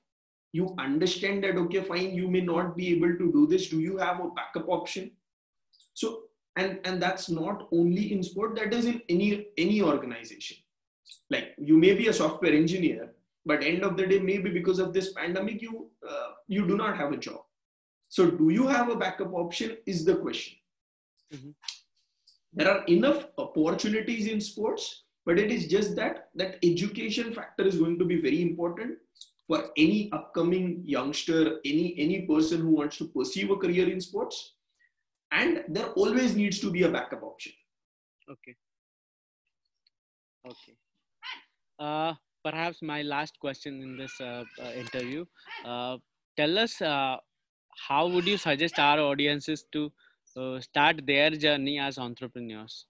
you 0.51 0.73
understand 0.79 1.43
that 1.43 1.57
okay 1.57 1.81
fine 1.81 2.15
you 2.15 2.27
may 2.27 2.41
not 2.41 2.75
be 2.75 2.91
able 2.91 3.15
to 3.17 3.31
do 3.31 3.47
this. 3.47 3.67
Do 3.69 3.79
you 3.79 3.97
have 3.97 4.19
a 4.19 4.29
backup 4.29 4.69
option? 4.69 5.11
So 5.93 6.23
and 6.55 6.79
and 6.83 7.01
that's 7.01 7.29
not 7.29 7.67
only 7.71 8.11
in 8.13 8.23
sport 8.23 8.55
that 8.55 8.73
is 8.73 8.85
in 8.85 9.01
any 9.09 9.47
any 9.57 9.81
organization. 9.81 10.57
Like 11.29 11.53
you 11.57 11.77
may 11.77 11.93
be 11.93 12.07
a 12.07 12.13
software 12.13 12.53
engineer 12.53 13.13
but 13.45 13.63
end 13.63 13.83
of 13.83 13.97
the 13.97 14.05
day 14.05 14.19
maybe 14.19 14.49
because 14.49 14.79
of 14.79 14.93
this 14.93 15.13
pandemic 15.13 15.61
you 15.61 15.89
uh, 16.07 16.31
you 16.47 16.67
do 16.67 16.77
not 16.77 16.97
have 16.97 17.11
a 17.11 17.17
job. 17.17 17.41
So 18.09 18.31
do 18.31 18.49
you 18.49 18.67
have 18.67 18.89
a 18.89 18.95
backup 18.95 19.33
option 19.33 19.77
is 19.85 20.03
the 20.05 20.15
question. 20.15 20.55
Mm-hmm. 21.33 21.49
there 22.53 22.69
are 22.71 22.83
enough 22.85 23.27
opportunities 23.37 24.25
in 24.25 24.41
sports 24.41 25.03
but 25.27 25.37
it 25.37 25.51
is 25.51 25.67
just 25.67 25.95
that 25.95 26.29
that 26.33 26.55
education 26.63 27.31
factor 27.31 27.65
is 27.71 27.75
going 27.77 27.99
to 27.99 28.05
be 28.11 28.19
very 28.19 28.41
important 28.41 28.97
for 29.49 29.59
any 29.83 30.09
upcoming 30.17 30.65
youngster 30.95 31.41
any 31.65 31.85
any 32.05 32.21
person 32.31 32.61
who 32.61 32.73
wants 32.79 32.97
to 33.01 33.07
pursue 33.17 33.51
a 33.53 33.57
career 33.63 33.89
in 33.91 33.99
sports 33.99 34.41
and 35.31 35.63
there 35.67 35.87
always 36.03 36.35
needs 36.35 36.59
to 36.59 36.71
be 36.71 36.83
a 36.83 36.89
backup 36.89 37.23
option. 37.23 37.51
Okay. 38.31 38.55
Okay. 40.45 40.75
Uh, 41.79 42.13
perhaps 42.43 42.81
my 42.81 43.01
last 43.01 43.39
question 43.39 43.81
in 43.81 43.97
this 43.97 44.13
uh, 44.21 44.43
uh, 44.61 44.71
interview. 44.71 45.25
Uh, 45.65 45.97
tell 46.37 46.57
us 46.57 46.81
uh, 46.81 47.17
how 47.87 48.07
would 48.07 48.25
you 48.25 48.37
suggest 48.37 48.79
our 48.79 48.99
audiences 48.99 49.65
to 49.71 49.91
uh, 50.37 50.59
start 50.59 51.05
their 51.05 51.31
journey 51.31 51.79
as 51.79 51.97
entrepreneurs? 51.97 52.85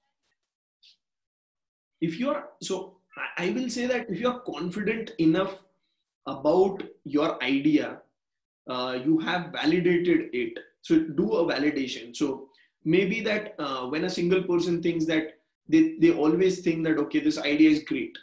If 2.01 2.19
you're 2.19 2.49
so 2.61 2.99
i 3.37 3.49
will 3.49 3.69
say 3.69 3.85
that 3.85 4.09
if 4.09 4.19
you're 4.19 4.39
confident 4.39 5.11
enough 5.17 5.63
about 6.33 6.83
your 7.03 7.41
idea 7.43 8.01
you 9.05 9.19
have 9.19 9.51
validated 9.51 10.29
it. 10.33 10.59
So 10.81 10.99
do 10.99 11.33
a 11.33 11.45
validation. 11.45 12.15
So 12.15 12.49
maybe 12.85 13.21
that 13.21 13.55
uh, 13.59 13.87
when 13.87 14.05
a 14.05 14.09
single 14.09 14.43
person 14.43 14.81
thinks 14.81 15.05
that 15.05 15.39
they, 15.67 15.95
they 15.99 16.11
always 16.11 16.59
think 16.61 16.83
that 16.85 16.97
okay 16.97 17.19
this 17.19 17.37
idea 17.37 17.69
is 17.69 17.83
great. 17.83 18.17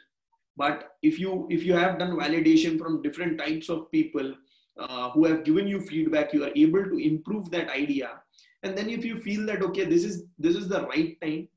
But 0.56 0.96
if 1.02 1.18
you 1.18 1.46
if 1.50 1.64
you 1.64 1.74
have 1.74 1.98
done 1.98 2.12
validation 2.12 2.78
from 2.78 3.02
different 3.02 3.38
types 3.38 3.68
of 3.68 3.90
people 3.90 4.34
uh, 4.78 5.10
who 5.10 5.24
have 5.24 5.44
given 5.44 5.66
you 5.66 5.80
feedback 5.80 6.32
you 6.32 6.44
are 6.44 6.52
able 6.54 6.84
to 6.84 6.98
improve 6.98 7.50
that 7.50 7.68
idea. 7.70 8.10
And 8.62 8.76
then 8.76 8.88
if 8.88 9.04
you 9.04 9.20
feel 9.20 9.46
that 9.46 9.62
okay 9.62 9.84
this 9.84 10.04
is 10.04 10.24
this 10.38 10.56
is 10.56 10.68
the 10.68 10.86
right 10.86 11.20
time 11.20 11.48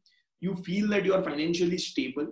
you 0.42 0.56
feel 0.56 0.88
that 0.90 1.06
you 1.06 1.14
are 1.14 1.24
financially 1.24 1.78
stable 1.78 2.28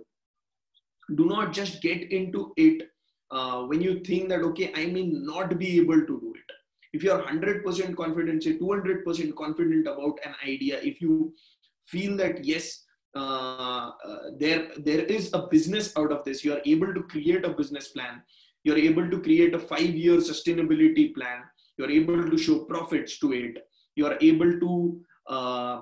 do 1.16 1.26
not 1.26 1.52
just 1.52 1.82
get 1.82 2.12
into 2.12 2.52
it 2.56 2.82
uh, 3.30 3.62
when 3.62 3.80
you 3.80 4.00
think 4.00 4.28
that 4.28 4.42
okay 4.42 4.72
i 4.74 4.86
may 4.86 5.04
not 5.04 5.58
be 5.58 5.78
able 5.78 6.00
to 6.00 6.20
do 6.20 6.32
it. 6.34 6.54
If 6.94 7.02
you 7.02 7.12
are 7.12 7.22
100% 7.22 7.96
confident 7.96 8.42
say 8.42 8.58
200% 8.58 9.34
confident 9.36 9.86
about 9.86 10.18
an 10.24 10.34
idea 10.42 10.80
if 10.82 11.02
you 11.02 11.34
feel 11.84 12.16
that 12.16 12.44
yes 12.44 12.84
uh, 13.14 13.90
uh, 14.04 14.18
there 14.38 14.68
there 14.78 15.04
is 15.16 15.30
a 15.32 15.46
business 15.50 15.92
out 15.96 16.12
of 16.12 16.24
this 16.24 16.44
you 16.44 16.52
are 16.52 16.62
able 16.64 16.92
to 16.94 17.02
create 17.02 17.44
a 17.44 17.50
business 17.60 17.88
plan 17.88 18.22
you're 18.64 18.78
able 18.78 19.08
to 19.10 19.20
create 19.20 19.54
a 19.54 19.58
five 19.58 19.94
year 20.04 20.16
sustainability 20.16 21.14
plan 21.14 21.42
you're 21.76 21.90
able 21.90 22.28
to 22.30 22.38
show 22.38 22.58
profits 22.64 23.18
to 23.18 23.32
it 23.32 23.58
you 23.96 24.06
are 24.06 24.18
able 24.20 24.52
to 24.60 25.00
uh, 25.28 25.80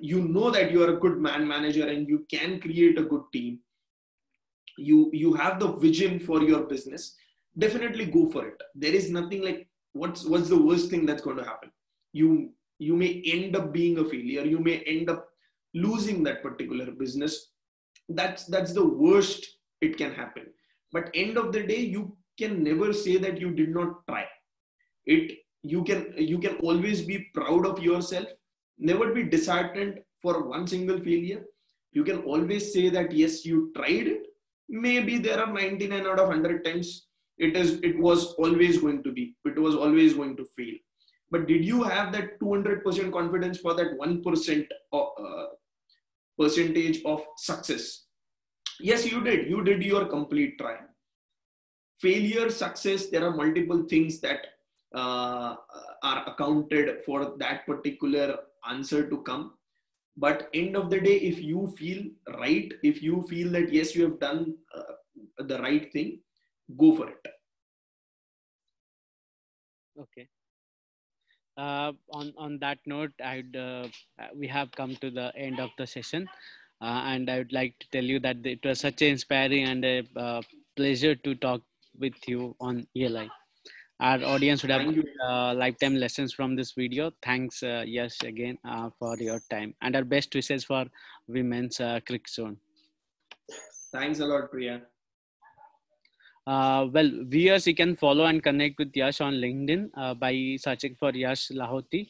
you 0.00 0.20
know 0.20 0.50
that 0.50 0.70
you 0.70 0.82
are 0.82 0.94
a 0.94 1.00
good 1.00 1.18
man 1.18 1.46
manager 1.46 1.86
and 1.88 2.08
you 2.08 2.24
can 2.30 2.60
create 2.60 2.98
a 2.98 3.04
good 3.04 3.22
team 3.32 3.58
you 4.78 5.10
you 5.12 5.34
have 5.34 5.60
the 5.60 5.72
vision 5.72 6.18
for 6.18 6.42
your 6.42 6.64
business 6.64 7.16
definitely 7.58 8.06
go 8.06 8.30
for 8.30 8.46
it. 8.46 8.62
There 8.74 8.92
is 8.94 9.10
nothing 9.10 9.42
like 9.42 9.68
what's 9.92 10.24
what's 10.24 10.48
the 10.48 10.62
worst 10.62 10.90
thing 10.90 11.06
that's 11.06 11.22
going 11.22 11.36
to 11.36 11.44
happen? 11.44 11.70
You 12.12 12.52
you 12.78 12.96
may 12.96 13.22
end 13.24 13.56
up 13.56 13.72
being 13.72 13.98
a 13.98 14.04
failure. 14.04 14.44
You 14.44 14.58
may 14.58 14.78
end 14.80 15.10
up 15.10 15.28
losing 15.74 16.22
that 16.24 16.42
particular 16.42 16.90
business. 16.90 17.50
That's 18.08 18.46
that's 18.46 18.72
the 18.72 18.86
worst 18.86 19.46
it 19.80 19.96
can 19.96 20.12
happen. 20.12 20.46
But 20.92 21.10
end 21.14 21.36
of 21.36 21.52
the 21.52 21.62
day 21.62 21.80
you 21.80 22.16
can 22.38 22.62
never 22.62 22.92
say 22.92 23.18
that 23.18 23.40
you 23.40 23.50
did 23.50 23.74
not 23.74 24.06
try. 24.08 24.26
It 25.06 25.38
you 25.62 25.84
can 25.84 26.14
you 26.16 26.38
can 26.38 26.56
always 26.56 27.02
be 27.02 27.30
proud 27.34 27.66
of 27.66 27.82
yourself. 27.82 28.26
Never 28.78 29.12
be 29.12 29.24
disheartened 29.24 30.00
for 30.20 30.48
one 30.48 30.66
single 30.66 30.98
failure. 30.98 31.44
You 31.92 32.04
can 32.04 32.22
always 32.22 32.72
say 32.72 32.88
that 32.88 33.12
yes 33.12 33.44
you 33.44 33.70
tried 33.76 34.06
it 34.06 34.31
maybe 34.72 35.18
there 35.18 35.38
are 35.38 35.52
99 35.52 36.06
out 36.06 36.18
of 36.18 36.28
100 36.28 36.64
times 36.64 37.06
it 37.38 37.56
is 37.56 37.80
it 37.82 37.98
was 37.98 38.34
always 38.34 38.78
going 38.80 39.02
to 39.02 39.12
be. 39.12 39.34
It 39.44 39.58
was 39.58 39.74
always 39.74 40.14
going 40.14 40.36
to 40.36 40.44
fail. 40.56 40.74
But 41.30 41.46
did 41.46 41.64
you 41.64 41.82
have 41.82 42.12
that 42.12 42.38
200% 42.40 43.12
confidence 43.12 43.58
for 43.58 43.72
that 43.74 43.98
1% 43.98 44.66
of, 44.92 45.06
uh, 45.18 45.46
percentage 46.38 47.02
of 47.04 47.22
success? 47.36 48.04
Yes 48.80 49.10
you 49.10 49.22
did. 49.22 49.48
You 49.48 49.64
did 49.64 49.82
your 49.82 50.04
complete 50.06 50.58
try. 50.58 50.76
Failure 52.00 52.50
success 52.50 53.06
there 53.06 53.24
are 53.24 53.34
multiple 53.34 53.84
things 53.88 54.20
that 54.20 54.46
uh, 54.94 55.56
are 56.02 56.24
accounted 56.26 57.02
for 57.06 57.34
that 57.38 57.66
particular 57.66 58.38
answer 58.68 59.08
to 59.08 59.18
come 59.18 59.54
but 60.16 60.48
end 60.54 60.76
of 60.76 60.90
the 60.90 61.00
day 61.00 61.16
if 61.16 61.42
you 61.42 61.66
feel 61.78 62.02
right 62.38 62.72
if 62.82 63.02
you 63.02 63.22
feel 63.28 63.50
that 63.50 63.72
yes 63.72 63.94
you 63.94 64.02
have 64.02 64.18
done 64.20 64.54
uh, 64.76 65.44
the 65.44 65.58
right 65.58 65.92
thing 65.92 66.20
go 66.76 66.94
for 66.94 67.08
it. 67.08 67.26
Okay. 69.98 70.28
Uh, 71.56 71.92
on 72.10 72.32
on 72.38 72.58
that 72.60 72.78
note 72.86 73.12
i'd 73.22 73.54
uh, 73.56 73.86
we 74.34 74.48
have 74.48 74.70
come 74.72 74.96
to 74.96 75.10
the 75.10 75.30
end 75.36 75.60
of 75.60 75.70
the 75.78 75.86
session. 75.86 76.26
Uh, 76.80 77.02
and 77.14 77.30
i 77.30 77.38
would 77.38 77.52
like 77.52 77.78
to 77.78 77.86
tell 77.90 78.02
you 78.02 78.18
that 78.18 78.36
it 78.44 78.64
was 78.64 78.80
such 78.80 79.02
an 79.02 79.08
inspiring 79.08 79.64
and 79.64 79.84
a 79.84 80.02
uh, 80.16 80.42
pleasure 80.76 81.14
to 81.14 81.34
talk 81.36 81.62
with 81.98 82.26
you 82.26 82.56
on 82.60 82.84
eli 82.96 83.28
our 84.00 84.22
audience 84.24 84.62
would 84.62 84.70
have 84.70 84.94
uh, 85.24 85.54
lifetime 85.54 85.96
lessons 85.96 86.32
from 86.32 86.56
this 86.56 86.72
video. 86.72 87.12
Thanks, 87.22 87.62
uh, 87.62 87.84
Yash, 87.86 88.22
again 88.24 88.58
uh, 88.64 88.90
for 88.98 89.16
your 89.18 89.40
time 89.50 89.74
and 89.80 89.94
our 89.94 90.04
best 90.04 90.34
wishes 90.34 90.64
for 90.64 90.86
women's 91.28 91.80
uh, 91.80 92.00
cricket 92.06 92.28
zone. 92.28 92.56
Thanks 93.92 94.20
a 94.20 94.26
lot, 94.26 94.50
Priya. 94.50 94.82
Uh, 96.46 96.86
well, 96.92 97.10
viewers, 97.24 97.66
you 97.66 97.74
can 97.74 97.94
follow 97.94 98.24
and 98.24 98.42
connect 98.42 98.78
with 98.78 98.90
Yash 98.94 99.20
on 99.20 99.34
LinkedIn 99.34 99.90
uh, 99.96 100.14
by 100.14 100.56
searching 100.58 100.96
for 100.98 101.12
Yash 101.12 101.48
Lahoti. 101.48 102.08